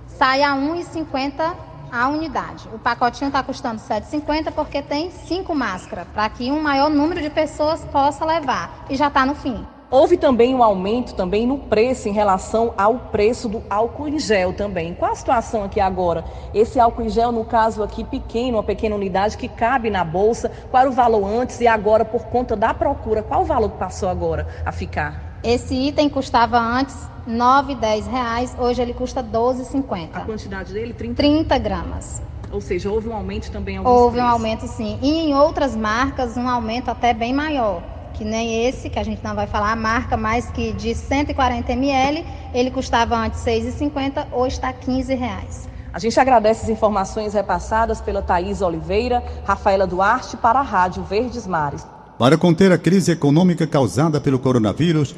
sai 0.07 0.43
a 0.43 0.55
R$ 0.55 0.61
1,50 0.61 1.72
a 1.93 2.09
unidade. 2.09 2.67
O 2.73 2.79
pacotinho 2.79 3.29
está 3.29 3.43
custando 3.43 3.81
R$ 3.87 4.01
7,50 4.01 4.51
porque 4.53 4.81
tem 4.81 5.11
cinco 5.11 5.55
máscaras, 5.55 6.09
para 6.15 6.27
que 6.31 6.51
um 6.51 6.63
maior 6.63 6.89
número 6.89 7.21
de 7.21 7.29
pessoas 7.29 7.85
possa 7.85 8.25
levar. 8.25 8.87
E 8.89 8.97
já 8.97 9.09
está 9.09 9.27
no 9.27 9.35
fim. 9.35 9.67
Houve 9.91 10.17
também 10.17 10.55
um 10.55 10.63
aumento 10.63 11.15
também 11.15 11.47
no 11.47 11.59
preço 11.59 12.09
em 12.09 12.13
relação 12.13 12.73
ao 12.79 12.99
preço 12.99 13.47
do 13.47 13.63
álcool 13.69 14.09
em 14.09 14.19
gel 14.19 14.55
também. 14.55 14.95
Qual 14.95 15.13
a 15.13 15.15
situação 15.15 15.65
aqui 15.65 15.81
agora? 15.81 16.25
Esse 16.55 16.81
álcool 16.81 17.03
em 17.03 17.11
gel, 17.11 17.31
no 17.31 17.45
caso 17.45 17.83
aqui, 17.83 18.03
pequeno, 18.03 18.57
uma 18.57 18.63
pequena 18.63 18.97
unidade 18.97 19.37
que 19.37 19.49
cabe 19.49 19.91
na 19.91 20.03
bolsa, 20.03 20.51
qual 20.71 20.81
era 20.81 20.91
o 20.91 20.95
valor 20.95 21.27
antes 21.27 21.61
e 21.61 21.67
agora, 21.67 22.07
por 22.07 22.25
conta 22.29 22.57
da 22.57 22.73
procura, 22.73 23.23
qual 23.23 23.43
o 23.43 23.45
valor 23.45 23.69
que 23.69 23.77
passou 23.77 24.09
agora 24.09 24.49
a 24.65 24.73
ficar? 24.73 25.32
Esse 25.45 25.75
item 25.75 26.09
custava 26.09 26.59
antes 26.59 26.97
9, 27.27 27.75
10 27.75 28.07
reais, 28.07 28.57
hoje 28.59 28.81
ele 28.81 28.95
custa 28.95 29.23
12,50. 29.23 30.11
A 30.13 30.21
quantidade 30.21 30.73
dele? 30.73 30.95
30? 30.95 31.15
30 31.15 31.59
gramas. 31.59 32.23
Ou 32.53 32.61
seja, 32.61 32.91
houve 32.91 33.09
um 33.09 33.15
aumento 33.15 33.51
também? 33.51 33.79
Houve 33.81 34.21
um 34.21 34.27
aumento 34.27 34.69
sim. 34.69 34.99
E 35.03 35.11
em 35.11 35.35
outras 35.35 35.75
marcas, 35.75 36.37
um 36.37 36.49
aumento 36.49 36.91
até 36.91 37.13
bem 37.13 37.33
maior. 37.33 37.83
Que 38.15 38.25
nem 38.25 38.67
esse, 38.67 38.89
que 38.91 38.99
a 38.99 39.03
gente 39.03 39.25
não 39.25 39.35
vai 39.35 39.47
falar, 39.47 39.73
a 39.73 39.77
marca 39.77 40.17
mais 40.17 40.49
que 40.51 40.73
de 40.75 40.95
140 40.95 41.73
ml, 41.73 42.25
ele 42.55 42.71
custava 42.71 43.17
antes 43.17 43.41
6,50, 43.41 44.27
hoje 44.31 44.57
está 44.57 44.73
15 44.73 45.15
reais. 45.15 45.69
A 45.93 45.99
gente 45.99 46.19
agradece 46.21 46.65
as 46.65 46.69
informações 46.69 47.35
repassadas 47.35 48.01
pela 48.01 48.23
Thaís 48.23 48.63
Oliveira, 48.63 49.23
Rafaela 49.45 49.87
Duarte 49.87 50.37
para 50.37 50.61
a 50.61 50.63
Rádio 50.63 51.03
Verdes 51.03 51.47
Mares. 51.47 51.87
Para 52.19 52.39
conter 52.39 52.71
a 52.71 52.79
crise 52.79 53.11
econômica 53.13 53.67
causada 53.67 54.21
pelo 54.21 54.39
coronavírus, 54.39 55.15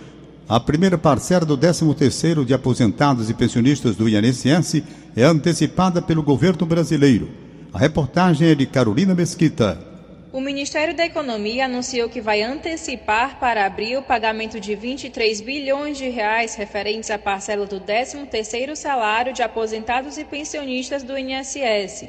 a 0.49 0.61
primeira 0.61 0.99
parcela 0.99 1.47
do 1.47 1.57
13º 1.57 2.45
de 2.45 2.53
aposentados 2.53 3.31
e 3.31 3.35
pensionistas 3.35 3.97
do 3.97 4.09
INSS 4.09 4.83
é 5.17 5.23
antecipada 5.23 6.03
pelo 6.03 6.23
governo 6.23 6.67
brasileiro. 6.67 7.31
A 7.73 7.79
reportagem 7.79 8.51
é 8.51 8.55
de 8.55 8.67
Carolina 8.67 9.15
Mesquita. 9.15 9.79
O 10.33 10.41
Ministério 10.41 10.95
da 10.95 11.07
Economia 11.07 11.65
anunciou 11.65 12.09
que 12.09 12.21
vai 12.21 12.43
antecipar 12.43 13.39
para 13.39 13.65
abril 13.65 14.01
o 14.01 14.03
pagamento 14.03 14.61
de 14.61 14.75
23 14.75 15.41
bilhões 15.41 15.97
de 15.97 16.09
reais 16.09 16.57
referentes 16.57 17.11
à 17.11 17.19
parcela 17.19 17.67
do 17.67 17.81
13º 17.81 18.75
salário 18.75 19.33
de 19.33 19.43
aposentados 19.43 20.19
e 20.19 20.25
pensionistas 20.25 21.03
do 21.03 21.17
INSS. 21.17 22.09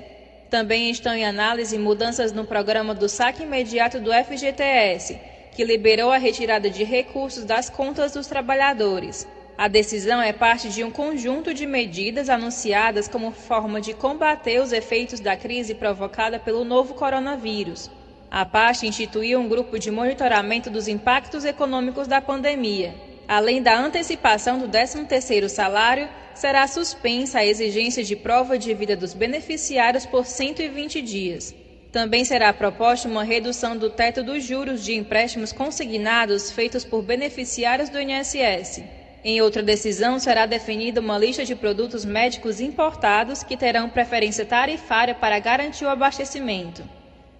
Também 0.49 0.89
estão 0.89 1.13
em 1.13 1.25
análise 1.25 1.77
mudanças 1.77 2.33
no 2.33 2.45
programa 2.45 2.93
do 2.93 3.07
saque 3.07 3.43
imediato 3.43 3.99
do 3.99 4.11
FGTS, 4.11 5.19
que 5.55 5.63
liberou 5.63 6.11
a 6.11 6.17
retirada 6.17 6.69
de 6.69 6.83
recursos 6.83 7.45
das 7.45 7.69
contas 7.69 8.11
dos 8.11 8.27
trabalhadores. 8.27 9.25
A 9.57 9.69
decisão 9.69 10.21
é 10.21 10.33
parte 10.33 10.67
de 10.67 10.83
um 10.83 10.91
conjunto 10.91 11.53
de 11.53 11.65
medidas 11.65 12.29
anunciadas 12.29 13.07
como 13.07 13.31
forma 13.31 13.79
de 13.79 13.93
combater 13.93 14.61
os 14.61 14.73
efeitos 14.73 15.21
da 15.21 15.37
crise 15.37 15.73
provocada 15.73 16.37
pelo 16.37 16.65
novo 16.65 16.93
coronavírus. 16.93 17.89
A 18.29 18.45
pasta 18.45 18.85
instituiu 18.85 19.39
um 19.39 19.47
grupo 19.47 19.79
de 19.79 19.89
monitoramento 19.89 20.69
dos 20.69 20.89
impactos 20.89 21.45
econômicos 21.45 22.05
da 22.05 22.19
pandemia. 22.19 22.93
Além 23.25 23.61
da 23.61 23.79
antecipação 23.79 24.59
do 24.59 24.67
13º 24.67 25.47
salário, 25.47 26.09
será 26.33 26.67
suspensa 26.67 27.39
a 27.39 27.45
exigência 27.45 28.03
de 28.03 28.13
prova 28.13 28.59
de 28.59 28.73
vida 28.73 28.95
dos 28.97 29.13
beneficiários 29.13 30.05
por 30.05 30.25
120 30.25 31.01
dias. 31.01 31.55
Também 31.95 32.25
será 32.25 32.51
proposta 32.51 33.07
uma 33.07 33.23
redução 33.23 33.77
do 33.77 33.89
teto 33.89 34.21
dos 34.21 34.43
juros 34.43 34.83
de 34.83 34.93
empréstimos 34.93 35.53
consignados 35.53 36.51
feitos 36.51 36.83
por 36.83 37.01
beneficiários 37.01 37.87
do 37.87 37.97
INSS. 37.97 38.83
Em 39.23 39.41
outra 39.41 39.63
decisão, 39.63 40.19
será 40.19 40.45
definida 40.45 40.99
uma 40.99 41.17
lista 41.17 41.45
de 41.45 41.55
produtos 41.55 42.03
médicos 42.03 42.59
importados 42.59 43.43
que 43.43 43.55
terão 43.55 43.87
preferência 43.87 44.45
tarifária 44.45 45.15
para 45.15 45.39
garantir 45.39 45.85
o 45.85 45.89
abastecimento. 45.89 46.83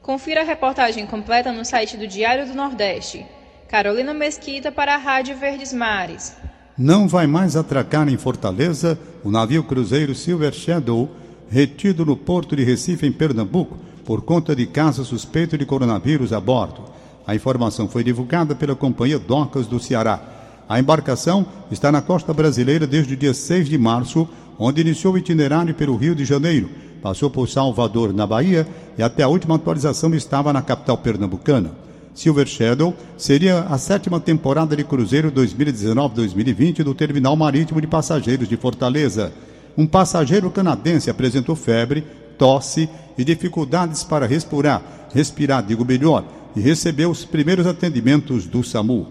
Confira 0.02 0.40
a 0.40 0.46
reportagem 0.46 1.06
completa 1.06 1.52
no 1.52 1.66
site 1.66 1.98
do 1.98 2.08
Diário 2.08 2.48
do 2.48 2.54
Nordeste. 2.54 3.26
Carolina 3.68 4.14
Mesquita 4.14 4.72
para 4.72 4.96
a 4.96 4.98
Rádio 4.98 5.36
Verdes 5.36 5.74
Mares. 5.74 6.34
Não 6.78 7.10
vai 7.10 7.28
mais 7.28 7.58
atracar 7.58 8.08
em 8.08 8.16
Fortaleza 8.16 8.98
o 9.22 9.30
navio 9.30 9.66
cruzeiro 9.66 10.16
Silver 10.16 10.54
Shadow, 10.54 11.12
retido 11.50 12.06
no 12.06 12.16
porto 12.16 12.56
de 12.56 12.64
Recife, 12.64 13.06
em 13.06 13.12
Pernambuco, 13.12 13.78
por 14.06 14.22
conta 14.22 14.56
de 14.56 14.66
caso 14.68 15.04
suspeito 15.04 15.58
de 15.58 15.66
coronavírus 15.66 16.32
a 16.32 16.40
bordo. 16.40 16.84
A 17.26 17.34
informação 17.34 17.88
foi 17.88 18.04
divulgada 18.04 18.54
pela 18.54 18.76
Companhia 18.76 19.18
Docas 19.18 19.66
do 19.66 19.80
Ceará. 19.80 20.22
A 20.70 20.80
embarcação 20.80 21.46
está 21.72 21.92
na 21.92 22.02
costa 22.02 22.34
brasileira 22.34 22.86
desde 22.86 23.16
o 23.16 23.18
dia 23.18 23.34
6 23.34 23.68
de 23.68 23.78
março, 23.78 24.28
onde 24.60 24.82
iniciou 24.82 25.14
o 25.14 25.18
itinerário 25.18 25.74
pelo 25.74 25.96
Rio 25.96 26.16
de 26.16 26.24
Janeiro, 26.24 26.70
passou 27.02 27.30
por 27.30 27.50
Salvador, 27.50 28.14
na 28.14 28.26
Bahia, 28.26 28.68
e 28.98 29.04
até 29.04 29.24
a 29.24 29.28
última 29.28 29.56
atualização 29.56 30.14
estava 30.16 30.54
na 30.54 30.62
capital 30.62 30.98
pernambucana. 30.98 31.72
Silver 32.16 32.48
Shadow 32.48 32.96
seria 33.18 33.60
a 33.62 33.78
sétima 33.78 34.20
temporada 34.20 34.76
de 34.76 34.84
cruzeiro 34.84 35.32
2019-2020 35.32 36.84
do 36.84 36.96
Terminal 36.96 37.36
Marítimo 37.36 37.82
de 37.82 37.88
Passageiros 37.88 38.48
de 38.48 38.56
Fortaleza. 38.56 39.34
Um 39.78 39.86
passageiro 39.86 40.50
canadense 40.50 41.10
apresentou 41.10 41.56
febre, 41.56 42.06
tosse 42.38 42.90
e 43.18 43.24
dificuldades 43.24 44.04
para 44.04 44.26
respirar, 44.26 44.82
respirar, 45.14 45.64
digo 45.64 45.86
melhor, 45.86 46.24
e 46.56 46.60
recebeu 46.60 47.10
os 47.10 47.26
primeiros 47.26 47.66
atendimentos 47.66 48.46
do 48.46 48.64
SAMU. 48.64 49.08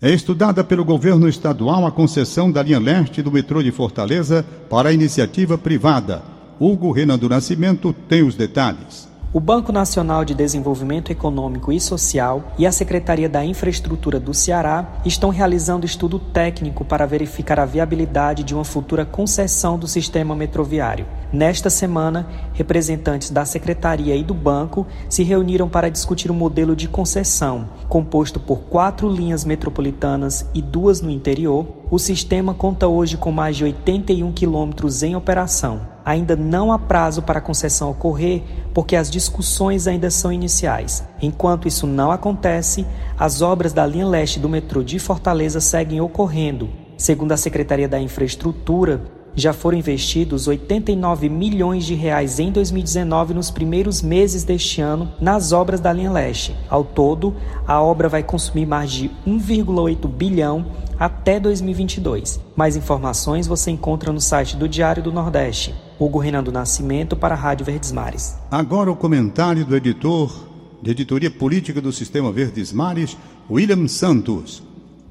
É 0.00 0.10
estudada 0.10 0.64
pelo 0.64 0.84
governo 0.84 1.28
estadual 1.28 1.86
a 1.86 1.92
concessão 1.92 2.50
da 2.50 2.62
linha 2.62 2.80
leste 2.80 3.22
do 3.22 3.30
metrô 3.30 3.62
de 3.62 3.70
Fortaleza 3.70 4.44
para 4.68 4.88
a 4.88 4.92
iniciativa 4.92 5.56
privada. 5.56 6.22
Hugo 6.58 6.90
Renan 6.90 7.16
do 7.16 7.28
Nascimento 7.28 7.94
tem 8.08 8.22
os 8.22 8.34
detalhes. 8.34 9.11
O 9.34 9.40
Banco 9.40 9.72
Nacional 9.72 10.26
de 10.26 10.34
Desenvolvimento 10.34 11.10
Econômico 11.10 11.72
e 11.72 11.80
Social 11.80 12.52
e 12.58 12.66
a 12.66 12.72
Secretaria 12.72 13.30
da 13.30 13.42
Infraestrutura 13.42 14.20
do 14.20 14.34
Ceará 14.34 15.00
estão 15.06 15.30
realizando 15.30 15.86
estudo 15.86 16.18
técnico 16.18 16.84
para 16.84 17.06
verificar 17.06 17.58
a 17.58 17.64
viabilidade 17.64 18.44
de 18.44 18.54
uma 18.54 18.62
futura 18.62 19.06
concessão 19.06 19.78
do 19.78 19.88
sistema 19.88 20.36
metroviário. 20.36 21.06
Nesta 21.32 21.70
semana, 21.70 22.28
representantes 22.52 23.30
da 23.30 23.46
Secretaria 23.46 24.14
e 24.14 24.22
do 24.22 24.34
Banco 24.34 24.86
se 25.08 25.22
reuniram 25.22 25.66
para 25.66 25.90
discutir 25.90 26.30
o 26.30 26.34
um 26.34 26.36
modelo 26.36 26.76
de 26.76 26.86
concessão, 26.86 27.70
composto 27.88 28.38
por 28.38 28.64
quatro 28.64 29.08
linhas 29.08 29.46
metropolitanas 29.46 30.44
e 30.52 30.60
duas 30.60 31.00
no 31.00 31.08
interior. 31.08 31.66
O 31.90 31.98
sistema 31.98 32.52
conta 32.52 32.86
hoje 32.86 33.16
com 33.16 33.32
mais 33.32 33.56
de 33.56 33.64
81 33.64 34.30
quilômetros 34.32 35.02
em 35.02 35.16
operação 35.16 35.91
ainda 36.04 36.36
não 36.36 36.72
há 36.72 36.78
prazo 36.78 37.22
para 37.22 37.38
a 37.38 37.42
concessão 37.42 37.90
ocorrer, 37.90 38.42
porque 38.74 38.96
as 38.96 39.10
discussões 39.10 39.86
ainda 39.86 40.10
são 40.10 40.32
iniciais. 40.32 41.04
Enquanto 41.20 41.68
isso 41.68 41.86
não 41.86 42.10
acontece, 42.10 42.86
as 43.18 43.42
obras 43.42 43.72
da 43.72 43.86
linha 43.86 44.06
leste 44.06 44.38
do 44.38 44.48
metrô 44.48 44.82
de 44.82 44.98
Fortaleza 44.98 45.60
seguem 45.60 46.00
ocorrendo. 46.00 46.68
Segundo 46.96 47.32
a 47.32 47.36
Secretaria 47.36 47.88
da 47.88 48.00
Infraestrutura, 48.00 49.02
já 49.34 49.52
foram 49.52 49.78
investidos 49.78 50.46
89 50.46 51.28
milhões 51.28 51.84
de 51.84 51.94
reais 51.94 52.38
em 52.38 52.52
2019 52.52 53.34
nos 53.34 53.50
primeiros 53.50 54.02
meses 54.02 54.44
deste 54.44 54.80
ano 54.80 55.10
nas 55.20 55.52
obras 55.52 55.80
da 55.80 55.92
linha 55.92 56.10
leste. 56.10 56.54
Ao 56.68 56.84
todo, 56.84 57.34
a 57.66 57.80
obra 57.80 58.08
vai 58.08 58.22
consumir 58.22 58.66
mais 58.66 58.90
de 58.90 59.10
1,8 59.26 60.06
bilhão 60.06 60.66
até 60.98 61.40
2022. 61.40 62.40
Mais 62.54 62.76
informações 62.76 63.46
você 63.46 63.70
encontra 63.70 64.12
no 64.12 64.20
site 64.20 64.56
do 64.56 64.68
Diário 64.68 65.02
do 65.02 65.12
Nordeste. 65.12 65.74
Hugo 66.02 66.18
Renan 66.18 66.42
do 66.42 66.50
Nascimento 66.50 67.16
para 67.16 67.36
a 67.36 67.38
Rádio 67.38 67.64
Verdes 67.64 67.92
Mares. 67.92 68.36
Agora 68.50 68.90
o 68.90 68.96
comentário 68.96 69.64
do 69.64 69.76
editor 69.76 70.48
de 70.82 70.90
editoria 70.90 71.30
política 71.30 71.80
do 71.80 71.92
Sistema 71.92 72.32
Verdes 72.32 72.72
Mares, 72.72 73.16
William 73.48 73.86
Santos. 73.86 74.64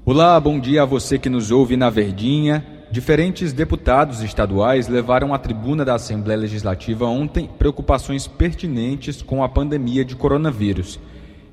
Olá, 0.03 0.37
bom 0.37 0.59
dia 0.59 0.83
a 0.83 0.85
você 0.85 1.17
que 1.17 1.29
nos 1.29 1.49
ouve 1.49 1.77
na 1.77 1.89
Verdinha. 1.89 2.65
Diferentes 2.91 3.53
deputados 3.53 4.21
estaduais 4.21 4.89
levaram 4.89 5.33
à 5.33 5.39
tribuna 5.39 5.85
da 5.85 5.95
Assembleia 5.95 6.41
Legislativa 6.41 7.05
ontem 7.05 7.49
preocupações 7.57 8.27
pertinentes 8.27 9.21
com 9.21 9.45
a 9.45 9.47
pandemia 9.47 10.03
de 10.03 10.17
coronavírus. 10.17 10.99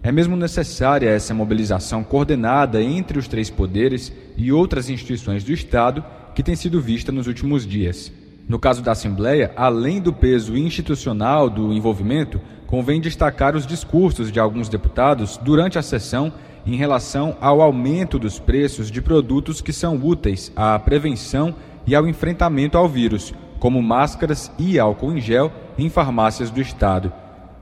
É 0.03 0.11
mesmo 0.11 0.37
necessária 0.37 1.11
essa 1.11 1.33
mobilização 1.33 2.03
coordenada 2.03 2.83
entre 2.83 3.21
os 3.21 3.29
três 3.29 3.51
poderes 3.51 4.13
e 4.37 4.51
outras 4.51 4.91
instituições 4.91 5.45
do 5.45 5.53
Estado 5.53 6.05
que 6.35 6.43
tem 6.43 6.57
sido 6.57 6.81
vista 6.81 7.13
nos 7.13 7.29
últimos 7.29 7.65
dias. 7.65 8.11
No 8.49 8.59
caso 8.59 8.81
da 8.83 8.93
Assembleia, 8.93 9.53
além 9.55 10.01
do 10.01 10.11
peso 10.11 10.57
institucional 10.57 11.51
do 11.51 11.71
envolvimento, 11.71 12.41
convém 12.67 12.99
destacar 12.99 13.55
os 13.55 13.67
discursos 13.67 14.33
de 14.33 14.41
alguns 14.41 14.71
deputados 14.71 15.37
durante 15.37 15.79
a 15.79 15.83
sessão 15.83 16.33
em 16.65 16.75
relação 16.75 17.37
ao 17.43 17.61
aumento 17.61 18.19
dos 18.19 18.39
preços 18.39 18.91
de 18.91 19.03
produtos 19.03 19.61
que 19.61 19.73
são 19.73 19.97
úteis 20.03 20.51
à 20.57 20.79
prevenção 20.79 21.55
e 21.87 21.95
ao 21.95 22.09
enfrentamento 22.09 22.79
ao 22.79 22.89
vírus, 22.89 23.35
como 23.59 23.83
máscaras 23.83 24.51
e 24.59 24.79
álcool 24.79 25.13
em 25.13 25.21
gel 25.21 25.53
em 25.77 25.91
farmácias 25.91 26.51
do 26.51 26.61
Estado. 26.61 27.13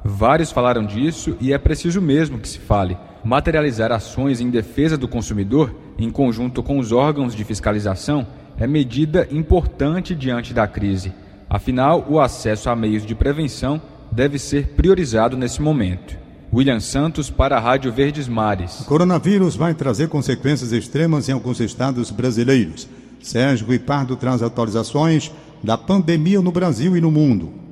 Vários 0.04 0.52
falaram 0.52 0.86
disso 0.86 1.36
e 1.40 1.52
é 1.52 1.58
preciso 1.58 2.00
mesmo 2.00 2.38
que 2.38 2.48
se 2.48 2.60
fale. 2.60 2.96
Materializar 3.24 3.90
ações 3.90 4.40
em 4.40 4.50
defesa 4.50 4.96
do 4.96 5.08
consumidor, 5.08 5.74
em 5.98 6.10
conjunto 6.10 6.62
com 6.62 6.78
os 6.78 6.92
órgãos 6.92 7.34
de 7.34 7.42
fiscalização, 7.42 8.24
é 8.58 8.66
medida 8.66 9.26
importante 9.30 10.14
diante 10.14 10.54
da 10.54 10.66
crise. 10.66 11.12
Afinal, 11.48 12.06
o 12.08 12.20
acesso 12.20 12.68
a 12.68 12.76
meios 12.76 13.04
de 13.04 13.14
prevenção 13.14 13.80
deve 14.10 14.38
ser 14.38 14.68
priorizado 14.68 15.36
nesse 15.36 15.60
momento. 15.60 16.16
William 16.52 16.80
Santos 16.80 17.28
para 17.28 17.56
a 17.56 17.60
Rádio 17.60 17.92
Verdes 17.92 18.28
Mares. 18.28 18.80
O 18.80 18.84
coronavírus 18.84 19.56
vai 19.56 19.74
trazer 19.74 20.08
consequências 20.08 20.72
extremas 20.72 21.28
em 21.28 21.32
alguns 21.32 21.60
estados 21.60 22.10
brasileiros. 22.10 22.88
Sérgio 23.20 23.66
Ripardo 23.66 24.16
traz 24.16 24.42
atualizações 24.42 25.32
da 25.62 25.76
pandemia 25.76 26.40
no 26.40 26.52
Brasil 26.52 26.96
e 26.96 27.00
no 27.00 27.10
mundo. 27.10 27.65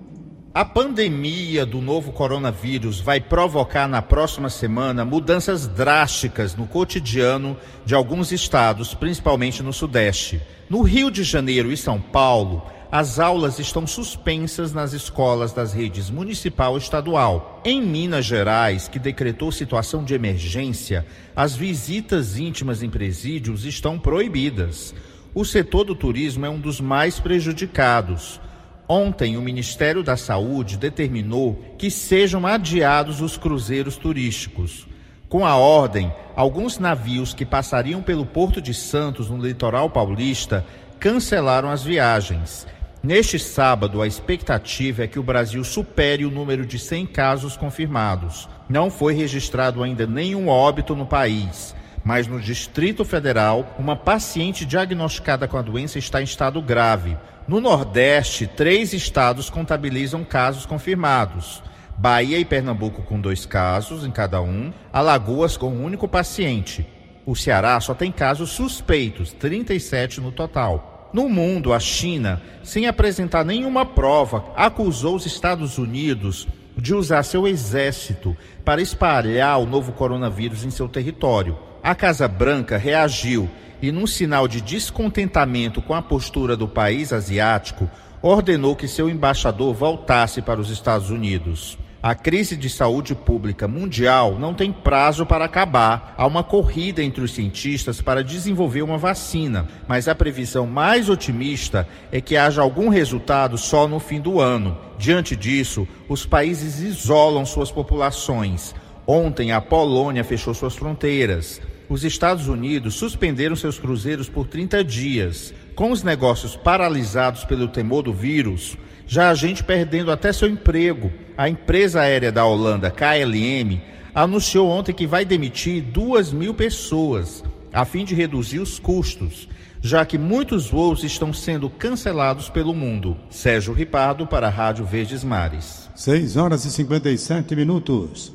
A 0.54 0.64
pandemia 0.64 1.66
do 1.66 1.80
novo 1.80 2.12
coronavírus 2.12 3.00
vai 3.00 3.20
provocar 3.20 3.88
na 3.88 4.00
próxima 4.00 4.48
semana 4.48 5.04
mudanças 5.04 5.66
drásticas 5.66 6.54
no 6.54 6.64
cotidiano 6.64 7.56
de 7.84 7.92
alguns 7.92 8.30
estados, 8.30 8.94
principalmente 8.94 9.64
no 9.64 9.72
Sudeste. 9.72 10.40
No 10.70 10.82
Rio 10.82 11.10
de 11.10 11.24
Janeiro 11.24 11.72
e 11.72 11.76
São 11.76 12.00
Paulo, 12.00 12.62
as 12.92 13.18
aulas 13.18 13.58
estão 13.58 13.84
suspensas 13.84 14.72
nas 14.72 14.92
escolas 14.92 15.52
das 15.52 15.72
redes 15.72 16.08
municipal 16.08 16.76
e 16.76 16.78
estadual. 16.78 17.60
Em 17.64 17.82
Minas 17.82 18.24
Gerais, 18.24 18.86
que 18.86 19.00
decretou 19.00 19.50
situação 19.50 20.04
de 20.04 20.14
emergência, 20.14 21.04
as 21.34 21.56
visitas 21.56 22.38
íntimas 22.38 22.80
em 22.80 22.88
presídios 22.88 23.64
estão 23.64 23.98
proibidas. 23.98 24.94
O 25.34 25.44
setor 25.44 25.82
do 25.82 25.96
turismo 25.96 26.46
é 26.46 26.48
um 26.48 26.60
dos 26.60 26.80
mais 26.80 27.18
prejudicados. 27.18 28.40
Ontem, 28.88 29.36
o 29.36 29.42
Ministério 29.42 30.02
da 30.02 30.16
Saúde 30.16 30.76
determinou 30.76 31.74
que 31.78 31.90
sejam 31.90 32.46
adiados 32.46 33.20
os 33.20 33.36
cruzeiros 33.36 33.96
turísticos. 33.96 34.86
Com 35.28 35.46
a 35.46 35.56
ordem, 35.56 36.12
alguns 36.36 36.78
navios 36.78 37.32
que 37.32 37.46
passariam 37.46 38.02
pelo 38.02 38.26
Porto 38.26 38.60
de 38.60 38.74
Santos, 38.74 39.30
no 39.30 39.44
litoral 39.44 39.88
paulista, 39.88 40.64
cancelaram 41.00 41.70
as 41.70 41.82
viagens. 41.82 42.66
Neste 43.02 43.38
sábado, 43.38 44.00
a 44.00 44.06
expectativa 44.06 45.04
é 45.04 45.06
que 45.06 45.18
o 45.18 45.22
Brasil 45.22 45.64
supere 45.64 46.24
o 46.24 46.30
número 46.30 46.64
de 46.64 46.78
100 46.78 47.06
casos 47.06 47.56
confirmados. 47.56 48.48
Não 48.68 48.90
foi 48.90 49.14
registrado 49.14 49.82
ainda 49.82 50.06
nenhum 50.06 50.48
óbito 50.48 50.94
no 50.94 51.04
país, 51.04 51.74
mas 52.04 52.26
no 52.26 52.38
Distrito 52.38 53.04
Federal, 53.04 53.74
uma 53.78 53.96
paciente 53.96 54.66
diagnosticada 54.66 55.48
com 55.48 55.56
a 55.56 55.62
doença 55.62 55.98
está 55.98 56.20
em 56.20 56.24
estado 56.24 56.60
grave. 56.60 57.16
No 57.48 57.60
Nordeste, 57.60 58.46
três 58.46 58.92
estados 58.92 59.48
contabilizam 59.48 60.22
casos 60.22 60.66
confirmados. 60.66 61.62
Bahia 61.96 62.38
e 62.38 62.44
Pernambuco 62.44 63.02
com 63.02 63.20
dois 63.20 63.46
casos 63.46 64.04
em 64.04 64.10
cada 64.10 64.40
um, 64.42 64.72
Alagoas 64.92 65.56
com 65.56 65.70
um 65.70 65.84
único 65.84 66.06
paciente. 66.06 66.86
O 67.24 67.34
Ceará 67.34 67.80
só 67.80 67.94
tem 67.94 68.12
casos 68.12 68.50
suspeitos, 68.50 69.32
37 69.32 70.20
no 70.20 70.30
total. 70.30 71.10
No 71.12 71.28
mundo, 71.28 71.72
a 71.72 71.78
China, 71.78 72.42
sem 72.62 72.86
apresentar 72.86 73.44
nenhuma 73.44 73.86
prova, 73.86 74.44
acusou 74.56 75.14
os 75.14 75.24
Estados 75.24 75.78
Unidos 75.78 76.46
de 76.76 76.92
usar 76.92 77.22
seu 77.22 77.46
exército 77.46 78.36
para 78.64 78.82
espalhar 78.82 79.58
o 79.60 79.66
novo 79.66 79.92
coronavírus 79.92 80.64
em 80.64 80.70
seu 80.70 80.88
território. 80.88 81.56
A 81.84 81.94
Casa 81.94 82.26
Branca 82.26 82.78
reagiu 82.78 83.46
e, 83.82 83.92
num 83.92 84.06
sinal 84.06 84.48
de 84.48 84.62
descontentamento 84.62 85.82
com 85.82 85.92
a 85.92 86.00
postura 86.00 86.56
do 86.56 86.66
país 86.66 87.12
asiático, 87.12 87.90
ordenou 88.22 88.74
que 88.74 88.88
seu 88.88 89.06
embaixador 89.06 89.74
voltasse 89.74 90.40
para 90.40 90.58
os 90.58 90.70
Estados 90.70 91.10
Unidos. 91.10 91.76
A 92.02 92.14
crise 92.14 92.56
de 92.56 92.70
saúde 92.70 93.14
pública 93.14 93.68
mundial 93.68 94.38
não 94.38 94.54
tem 94.54 94.72
prazo 94.72 95.26
para 95.26 95.44
acabar. 95.44 96.14
Há 96.16 96.26
uma 96.26 96.42
corrida 96.42 97.02
entre 97.02 97.22
os 97.22 97.34
cientistas 97.34 98.00
para 98.00 98.24
desenvolver 98.24 98.80
uma 98.80 98.96
vacina, 98.96 99.68
mas 99.86 100.08
a 100.08 100.14
previsão 100.14 100.66
mais 100.66 101.10
otimista 101.10 101.86
é 102.10 102.18
que 102.18 102.34
haja 102.34 102.62
algum 102.62 102.88
resultado 102.88 103.58
só 103.58 103.86
no 103.86 104.00
fim 104.00 104.22
do 104.22 104.40
ano. 104.40 104.74
Diante 104.96 105.36
disso, 105.36 105.86
os 106.08 106.24
países 106.24 106.80
isolam 106.80 107.44
suas 107.44 107.70
populações. 107.70 108.74
Ontem, 109.06 109.52
a 109.52 109.60
Polônia 109.60 110.24
fechou 110.24 110.54
suas 110.54 110.74
fronteiras. 110.74 111.60
Os 111.88 112.02
Estados 112.02 112.48
Unidos 112.48 112.94
suspenderam 112.94 113.54
seus 113.54 113.78
cruzeiros 113.78 114.28
por 114.28 114.46
30 114.46 114.82
dias. 114.82 115.54
Com 115.74 115.90
os 115.90 116.02
negócios 116.02 116.56
paralisados 116.56 117.44
pelo 117.44 117.68
temor 117.68 118.02
do 118.02 118.12
vírus, 118.12 118.76
já 119.06 119.28
há 119.28 119.34
gente 119.34 119.62
perdendo 119.62 120.10
até 120.10 120.32
seu 120.32 120.48
emprego. 120.48 121.12
A 121.36 121.48
empresa 121.48 122.00
aérea 122.00 122.32
da 122.32 122.44
Holanda, 122.44 122.90
KLM, 122.90 123.80
anunciou 124.14 124.68
ontem 124.68 124.92
que 124.92 125.06
vai 125.06 125.24
demitir 125.24 125.82
duas 125.82 126.32
mil 126.32 126.54
pessoas, 126.54 127.44
a 127.72 127.84
fim 127.84 128.04
de 128.04 128.14
reduzir 128.14 128.60
os 128.60 128.78
custos, 128.78 129.48
já 129.82 130.06
que 130.06 130.16
muitos 130.16 130.70
voos 130.70 131.04
estão 131.04 131.32
sendo 131.32 131.68
cancelados 131.68 132.48
pelo 132.48 132.72
mundo. 132.72 133.16
Sérgio 133.28 133.74
Ripardo 133.74 134.26
para 134.26 134.46
a 134.46 134.50
Rádio 134.50 134.86
Verdes 134.86 135.22
Mares. 135.22 135.90
6 135.94 136.36
horas 136.36 136.64
e 136.64 136.70
57 136.70 137.54
minutos. 137.54 138.32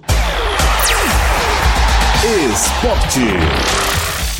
Esporte. 2.22 3.22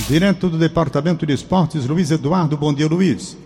Direto 0.06 0.50
do 0.50 0.58
Departamento 0.58 1.26
de 1.26 1.32
Esportes, 1.32 1.86
Luiz 1.86 2.12
Eduardo. 2.12 2.58
Bom 2.58 2.74
dia, 2.74 2.86
Luiz. 2.88 3.38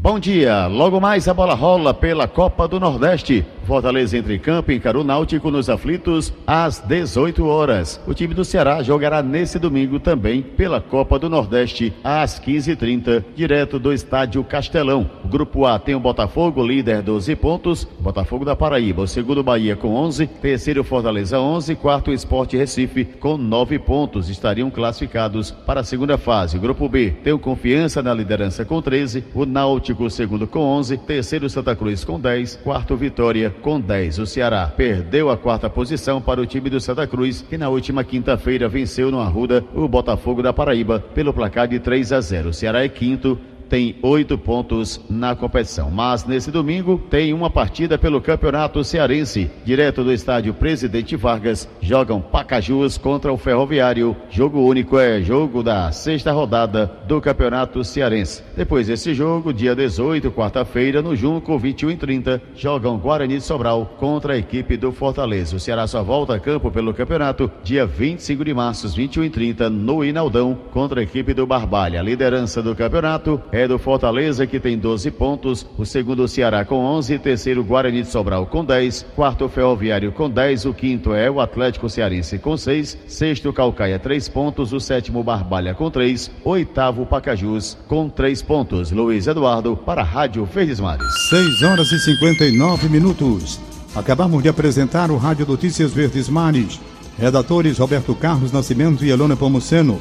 Bom 0.00 0.20
dia. 0.20 0.68
Logo 0.68 1.00
mais 1.00 1.26
a 1.26 1.34
bola 1.34 1.54
rola 1.54 1.92
pela 1.92 2.28
Copa 2.28 2.68
do 2.68 2.78
Nordeste. 2.78 3.44
Fortaleza 3.66 4.16
entra 4.16 4.32
em 4.32 4.38
campo 4.38 4.72
encara 4.72 4.98
o 4.98 5.04
Náutico 5.04 5.50
nos 5.50 5.68
aflitos 5.68 6.32
às 6.46 6.78
18 6.78 7.44
horas. 7.44 8.00
O 8.06 8.14
time 8.14 8.32
do 8.32 8.42
Ceará 8.42 8.82
jogará 8.82 9.22
nesse 9.22 9.58
domingo 9.58 10.00
também 10.00 10.40
pela 10.40 10.80
Copa 10.80 11.18
do 11.18 11.28
Nordeste 11.28 11.92
às 12.02 12.40
15h30, 12.40 13.22
direto 13.34 13.78
do 13.78 13.92
estádio 13.92 14.42
Castelão. 14.42 15.10
O 15.22 15.28
grupo 15.28 15.66
A 15.66 15.78
tem 15.78 15.94
o 15.94 16.00
Botafogo, 16.00 16.66
líder 16.66 17.02
12 17.02 17.36
pontos, 17.36 17.86
Botafogo 18.00 18.42
da 18.42 18.56
Paraíba, 18.56 19.02
o 19.02 19.06
segundo 19.06 19.42
Bahia 19.42 19.76
com 19.76 19.94
11, 19.94 20.26
terceiro 20.26 20.82
Fortaleza 20.82 21.38
11, 21.38 21.74
quarto 21.74 22.10
Esporte 22.10 22.56
Recife 22.56 23.04
com 23.04 23.36
9 23.36 23.78
pontos. 23.80 24.30
Estariam 24.30 24.70
classificados 24.70 25.50
para 25.50 25.80
a 25.80 25.84
segunda 25.84 26.16
fase. 26.16 26.56
O 26.56 26.60
grupo 26.60 26.88
B 26.88 27.10
tem 27.22 27.34
o 27.34 27.38
Confiança 27.38 28.02
na 28.02 28.14
liderança 28.14 28.64
com 28.64 28.80
13, 28.80 29.24
o 29.34 29.44
Náutico 29.44 29.87
segundo 30.10 30.46
com 30.46 30.60
11, 30.60 30.98
terceiro 30.98 31.48
Santa 31.48 31.74
Cruz 31.74 32.04
com 32.04 32.20
10, 32.20 32.56
quarto 32.56 32.96
Vitória 32.96 33.48
com 33.48 33.80
10. 33.80 34.18
O 34.18 34.26
Ceará 34.26 34.66
perdeu 34.66 35.30
a 35.30 35.36
quarta 35.36 35.70
posição 35.70 36.20
para 36.20 36.40
o 36.40 36.46
time 36.46 36.68
do 36.68 36.80
Santa 36.80 37.06
Cruz, 37.06 37.42
que 37.42 37.56
na 37.56 37.68
última 37.68 38.04
quinta-feira 38.04 38.68
venceu 38.68 39.10
no 39.10 39.20
Arruda 39.20 39.64
o 39.74 39.88
Botafogo 39.88 40.42
da 40.42 40.52
Paraíba 40.52 41.00
pelo 41.00 41.32
placar 41.32 41.66
de 41.66 41.78
3 41.78 42.12
a 42.12 42.20
0. 42.20 42.50
O 42.50 42.52
Ceará 42.52 42.84
é 42.84 42.88
quinto, 42.88 43.38
tem 43.68 43.96
oito 44.02 44.38
pontos 44.38 45.00
na 45.08 45.34
competição. 45.34 45.90
Mas 45.90 46.24
nesse 46.24 46.50
domingo 46.50 46.98
tem 47.10 47.32
uma 47.32 47.50
partida 47.50 47.98
pelo 47.98 48.20
Campeonato 48.20 48.82
Cearense. 48.82 49.50
Direto 49.64 50.02
do 50.02 50.12
estádio 50.12 50.54
Presidente 50.54 51.16
Vargas, 51.16 51.68
jogam 51.80 52.20
Pacajus 52.20 52.96
contra 52.96 53.32
o 53.32 53.36
Ferroviário. 53.36 54.16
Jogo 54.30 54.60
único 54.60 54.98
é 54.98 55.20
jogo 55.20 55.62
da 55.62 55.90
sexta 55.92 56.32
rodada 56.32 56.90
do 57.06 57.20
Campeonato 57.20 57.84
Cearense. 57.84 58.42
Depois 58.56 58.86
desse 58.86 59.14
jogo, 59.14 59.52
dia 59.52 59.74
18, 59.74 60.30
quarta-feira, 60.30 61.02
no 61.02 61.14
Junco, 61.14 61.58
21 61.58 61.90
e 61.90 61.96
30, 61.96 62.42
jogam 62.56 62.98
Guarani 62.98 63.36
de 63.36 63.42
Sobral 63.42 63.94
contra 63.98 64.34
a 64.34 64.38
equipe 64.38 64.76
do 64.76 64.92
Fortaleza. 64.92 65.56
O 65.56 65.60
Ceará 65.60 65.86
só 65.86 66.02
volta 66.02 66.34
a 66.34 66.40
campo 66.40 66.70
pelo 66.70 66.94
campeonato 66.94 67.50
dia 67.62 67.86
25 67.86 68.44
de 68.44 68.54
março, 68.54 68.88
21 68.88 69.24
e 69.24 69.30
30, 69.30 69.70
no 69.70 70.04
Inaldão, 70.04 70.56
contra 70.72 71.00
a 71.00 71.02
equipe 71.02 71.34
do 71.34 71.46
Barbalha. 71.46 72.00
A 72.00 72.02
liderança 72.02 72.62
do 72.62 72.74
campeonato 72.74 73.40
é 73.52 73.57
do 73.66 73.78
Fortaleza, 73.78 74.46
que 74.46 74.60
tem 74.60 74.78
12 74.78 75.10
pontos. 75.10 75.66
O 75.76 75.84
segundo, 75.84 76.22
o 76.22 76.28
Ceará, 76.28 76.64
com 76.64 76.84
11. 76.84 77.18
Terceiro, 77.18 77.64
Guarani 77.64 78.02
de 78.02 78.08
Sobral, 78.08 78.46
com 78.46 78.64
10. 78.64 79.06
Quarto, 79.16 79.48
Ferroviário, 79.48 80.12
com 80.12 80.28
10. 80.28 80.66
O 80.66 80.74
quinto 80.74 81.14
é 81.14 81.30
o 81.30 81.40
Atlético 81.40 81.88
Cearense, 81.88 82.38
com 82.38 82.56
6. 82.56 82.98
Sexto, 83.08 83.52
Calcaia, 83.52 83.98
3 83.98 84.28
pontos. 84.28 84.72
O 84.72 84.78
sétimo, 84.78 85.24
Barbalha, 85.24 85.74
com 85.74 85.90
3. 85.90 86.30
Oitavo, 86.44 87.06
Pacajus, 87.06 87.76
com 87.88 88.08
3 88.08 88.42
pontos. 88.42 88.92
Luiz 88.92 89.26
Eduardo, 89.26 89.76
para 89.76 90.02
a 90.02 90.04
Rádio 90.04 90.44
Verdes 90.44 90.78
Mares. 90.78 91.08
6 91.30 91.62
horas 91.62 91.90
e 91.90 91.98
59 91.98 92.88
minutos. 92.88 93.58
Acabamos 93.96 94.42
de 94.42 94.48
apresentar 94.48 95.10
o 95.10 95.16
Rádio 95.16 95.46
Notícias 95.46 95.92
Verdes 95.92 96.28
Mares. 96.28 96.78
Redatores 97.18 97.78
Roberto 97.78 98.14
Carlos 98.14 98.52
Nascimento 98.52 99.04
e 99.04 99.10
Elona 99.10 99.36
Pomuceno. 99.36 99.98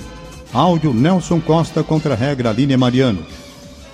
Áudio 0.53 0.93
Nelson 0.93 1.41
Costa 1.41 1.83
contra 1.83 2.13
a 2.13 2.17
regra 2.17 2.51
Línia 2.51 2.77
Mariano. 2.77 3.23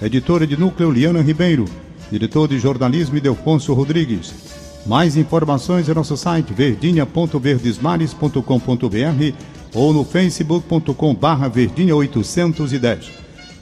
Editora 0.04 0.46
de 0.46 0.56
núcleo 0.58 0.92
Liana 0.92 1.22
Ribeiro. 1.22 1.64
Diretor 2.12 2.50
de 2.50 2.60
jornalismo 2.60 3.22
Delfonso 3.22 3.74
Rodrigues. 3.74 4.34
Mais 4.86 5.16
informações 5.16 5.88
em 5.88 5.94
nosso 5.94 6.18
site 6.18 6.54
verdinha.verdesmares.com.br 6.54 9.38
ou 9.74 9.94
no 9.94 10.04
facebook.com 10.04 11.16
barra 11.16 11.48
verdinha 11.48 11.96
810. 11.96 13.12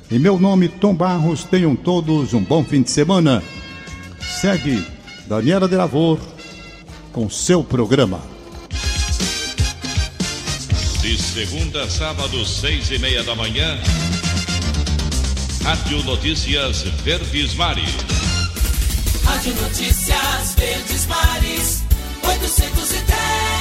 Em 0.09 0.17
meu 0.17 0.39
nome, 0.39 0.67
Tom 0.67 0.95
Barros, 0.95 1.43
tenham 1.43 1.75
todos 1.75 2.33
um 2.33 2.41
bom 2.41 2.63
fim 2.63 2.81
de 2.81 2.89
semana. 2.89 3.43
Segue 4.19 4.83
Daniela 5.27 5.67
de 5.67 5.75
Lavor 5.75 6.17
com 7.13 7.29
seu 7.29 7.63
programa. 7.63 8.19
De 11.01 11.15
segunda 11.17 11.83
a 11.83 11.89
sábado, 11.89 12.43
seis 12.45 12.89
e 12.89 12.97
meia 12.97 13.21
da 13.23 13.35
manhã. 13.35 13.77
Rádio 15.63 16.03
Notícias 16.03 16.83
Verdes 17.03 17.53
Mares. 17.53 17.95
Rádio 19.23 19.53
Notícias 19.61 20.55
Verdes 20.55 21.07
Mares. 21.07 21.83
810. 22.23 23.60